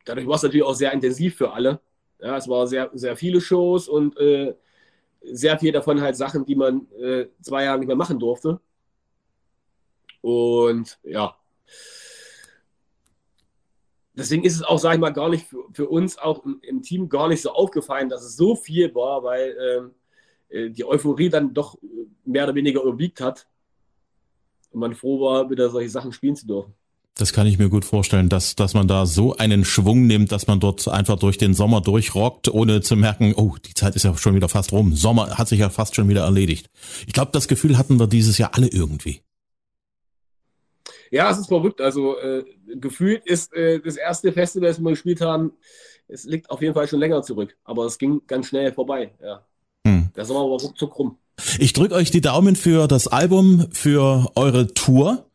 dadurch 0.04 0.26
war 0.26 0.36
es 0.36 0.42
natürlich 0.42 0.64
auch 0.64 0.74
sehr 0.74 0.92
intensiv 0.92 1.36
für 1.36 1.52
alle. 1.52 1.80
Ja, 2.20 2.36
es 2.36 2.48
waren 2.48 2.66
sehr, 2.66 2.90
sehr 2.94 3.16
viele 3.16 3.40
Shows 3.40 3.88
und 3.88 4.16
äh, 4.18 4.54
sehr 5.22 5.58
viel 5.58 5.72
davon 5.72 6.00
halt 6.00 6.16
Sachen, 6.16 6.44
die 6.44 6.54
man 6.54 6.86
äh, 6.92 7.26
zwei 7.40 7.64
Jahre 7.64 7.78
nicht 7.78 7.86
mehr 7.88 7.96
machen 7.96 8.18
durfte. 8.18 8.60
Und 10.24 10.98
ja. 11.02 11.36
Deswegen 14.14 14.42
ist 14.42 14.54
es 14.54 14.62
auch, 14.62 14.78
sage 14.78 14.94
ich 14.94 15.00
mal, 15.02 15.10
gar 15.10 15.28
nicht 15.28 15.46
für, 15.46 15.64
für 15.74 15.86
uns 15.86 16.16
auch 16.16 16.46
im, 16.46 16.60
im, 16.62 16.80
Team 16.80 17.10
gar 17.10 17.28
nicht 17.28 17.42
so 17.42 17.50
aufgefallen, 17.50 18.08
dass 18.08 18.22
es 18.22 18.34
so 18.34 18.56
viel 18.56 18.94
war, 18.94 19.22
weil 19.22 19.54
ähm, 19.60 19.90
äh, 20.48 20.70
die 20.70 20.86
Euphorie 20.86 21.28
dann 21.28 21.52
doch 21.52 21.76
mehr 22.24 22.44
oder 22.44 22.54
weniger 22.54 22.80
überwiegt 22.80 23.20
hat. 23.20 23.46
und 24.70 24.80
man 24.80 24.94
froh 24.94 25.20
war, 25.20 25.50
wieder 25.50 25.68
solche 25.68 25.90
Sachen 25.90 26.12
spielen 26.12 26.36
zu 26.36 26.46
dürfen. 26.46 26.72
Das 27.16 27.34
kann 27.34 27.46
ich 27.46 27.58
mir 27.58 27.68
gut 27.68 27.84
vorstellen, 27.84 28.30
dass, 28.30 28.56
dass 28.56 28.72
man 28.72 28.88
da 28.88 29.04
so 29.04 29.36
einen 29.36 29.66
Schwung 29.66 30.06
nimmt, 30.06 30.32
dass 30.32 30.46
man 30.46 30.58
dort 30.58 30.88
einfach 30.88 31.18
durch 31.18 31.36
den 31.36 31.52
Sommer 31.52 31.82
durchrockt, 31.82 32.48
ohne 32.48 32.80
zu 32.80 32.96
merken, 32.96 33.34
oh, 33.36 33.56
die 33.62 33.74
Zeit 33.74 33.94
ist 33.94 34.04
ja 34.04 34.16
schon 34.16 34.34
wieder 34.34 34.48
fast 34.48 34.72
rum. 34.72 34.96
Sommer 34.96 35.36
hat 35.36 35.48
sich 35.48 35.60
ja 35.60 35.68
fast 35.68 35.94
schon 35.94 36.08
wieder 36.08 36.24
erledigt. 36.24 36.70
Ich 37.06 37.12
glaube, 37.12 37.30
das 37.32 37.46
Gefühl 37.46 37.76
hatten 37.76 38.00
wir 38.00 38.06
dieses 38.06 38.38
Jahr 38.38 38.54
alle 38.54 38.68
irgendwie. 38.68 39.20
Ja, 41.14 41.30
es 41.30 41.38
ist 41.38 41.46
verrückt. 41.46 41.80
Also 41.80 42.18
äh, 42.18 42.42
gefühlt 42.74 43.24
ist 43.24 43.54
äh, 43.54 43.78
das 43.78 43.94
erste 43.94 44.32
Festival, 44.32 44.68
das 44.68 44.80
wir 44.80 44.90
gespielt 44.90 45.20
haben, 45.20 45.52
es 46.08 46.24
liegt 46.24 46.50
auf 46.50 46.60
jeden 46.60 46.74
Fall 46.74 46.88
schon 46.88 46.98
länger 46.98 47.22
zurück. 47.22 47.56
Aber 47.62 47.84
es 47.84 47.98
ging 47.98 48.22
ganz 48.26 48.48
schnell 48.48 48.72
vorbei. 48.72 49.12
Ja. 49.22 49.46
Hm. 49.86 50.08
Der 50.16 50.24
Sommer 50.24 50.40
war 50.40 50.58
ruckzuck 50.58 50.98
rum. 50.98 51.16
Ich 51.60 51.72
drücke 51.72 51.94
euch 51.94 52.10
die 52.10 52.20
Daumen 52.20 52.56
für 52.56 52.88
das 52.88 53.06
Album, 53.06 53.68
für 53.70 54.32
eure 54.34 54.74
Tour, 54.74 55.30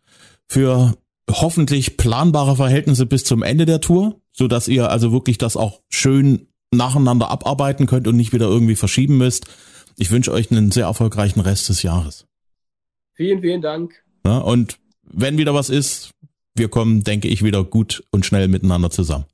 für 0.48 0.96
hoffentlich 1.32 1.96
planbare 1.96 2.58
Verhältnisse 2.58 3.06
bis 3.06 3.24
zum 3.24 3.42
Ende 3.42 3.65
der 3.65 3.80
Tour, 3.80 4.20
so 4.34 4.50
dass 4.50 4.68
ihr 4.68 4.92
also 4.92 5.13
wirklich 5.13 5.38
das 5.38 5.56
auch 5.56 5.80
schön 5.88 6.48
nacheinander 6.72 7.32
abarbeiten 7.32 7.86
könnt 7.86 8.06
und 8.06 8.18
nicht 8.18 8.34
wieder 8.34 8.48
irgendwie 8.48 8.76
verschieben 8.76 9.18
müsst. 9.18 9.46
Ich 9.96 10.12
wünsche 10.12 10.34
euch 10.34 10.52
einen 10.52 10.72
sehr 10.72 10.88
erfolgreichen 10.88 11.39
Rest 11.39 11.70
des 11.70 11.84
Jahres. 11.84 12.26
Vielen, 13.13 13.39
vielen 13.39 13.62
Dank. 13.62 13.94
Ja, 14.26 14.39
und 14.39 14.78
wenn 15.12 15.38
wieder 15.38 15.54
was 15.54 15.69
ist, 15.69 16.12
wir 16.56 16.69
kommen, 16.69 17.04
denke 17.04 17.28
ich, 17.28 17.43
wieder 17.43 17.63
gut 17.63 18.04
und 18.12 18.26
schnell 18.26 18.48
miteinander 18.48 18.89
zusammen. 18.89 19.26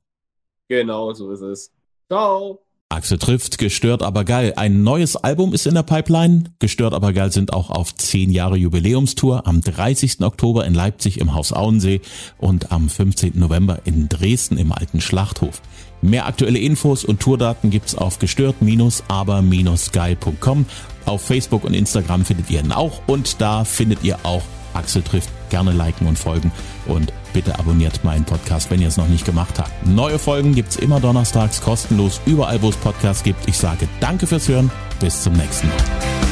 Genau, 0.67 1.13
so 1.13 1.31
ist 1.31 1.41
es. 1.41 1.71
Ciao. 2.07 2.61
Axel 2.89 3.17
trifft, 3.17 3.57
gestört 3.57 4.03
aber 4.03 4.23
geil. 4.25 4.53
Ein 4.57 4.83
neues 4.83 5.15
Album 5.15 5.53
ist 5.53 5.65
in 5.65 5.73
der 5.73 5.83
Pipeline. 5.83 6.45
Gestört 6.59 6.93
aber 6.93 7.13
geil 7.13 7.31
sind 7.31 7.51
auch 7.51 7.71
auf 7.71 7.95
10 7.95 8.31
Jahre 8.31 8.57
Jubiläumstour 8.57 9.47
am 9.47 9.61
30. 9.61 10.21
Oktober 10.21 10.65
in 10.65 10.75
Leipzig 10.75 11.19
im 11.19 11.33
Haus 11.33 11.51
Auensee 11.51 12.01
und 12.37 12.71
am 12.71 12.87
15. 12.87 13.39
November 13.39 13.79
in 13.85 14.07
Dresden 14.07 14.57
im 14.57 14.71
alten 14.71 15.01
Schlachthof. 15.01 15.61
Mehr 16.05 16.27
aktuelle 16.27 16.59
Infos 16.59 17.03
und 17.03 17.19
Tourdaten 17.19 17.71
gibt's 17.71 17.95
auf 17.95 18.19
gestört-aber-geil.com. 18.19 20.65
Auf 21.05 21.21
Facebook 21.21 21.63
und 21.63 21.73
Instagram 21.73 22.25
findet 22.25 22.49
ihr 22.49 22.61
ihn 22.61 22.71
auch 22.71 23.01
und 23.07 23.41
da 23.41 23.63
findet 23.63 24.03
ihr 24.03 24.17
auch 24.23 24.41
Axel 24.73 25.01
trifft. 25.01 25.29
Gerne 25.49 25.71
liken 25.71 26.07
und 26.07 26.19
folgen 26.19 26.51
und 26.85 27.11
bitte 27.33 27.57
abonniert 27.57 28.03
meinen 28.03 28.25
Podcast, 28.25 28.69
wenn 28.71 28.81
ihr 28.81 28.87
es 28.87 28.97
noch 28.97 29.07
nicht 29.07 29.25
gemacht 29.25 29.57
habt. 29.57 29.87
Neue 29.87 30.19
Folgen 30.19 30.53
gibt's 30.53 30.75
immer 30.75 30.99
donnerstags 30.99 31.61
kostenlos 31.61 32.21
überall, 32.25 32.61
wo 32.61 32.69
es 32.69 32.77
Podcasts 32.77 33.23
gibt. 33.23 33.47
Ich 33.47 33.57
sage 33.57 33.87
danke 33.99 34.27
fürs 34.27 34.47
Hören. 34.47 34.69
Bis 34.99 35.23
zum 35.23 35.33
nächsten 35.33 35.67
Mal. 35.67 36.24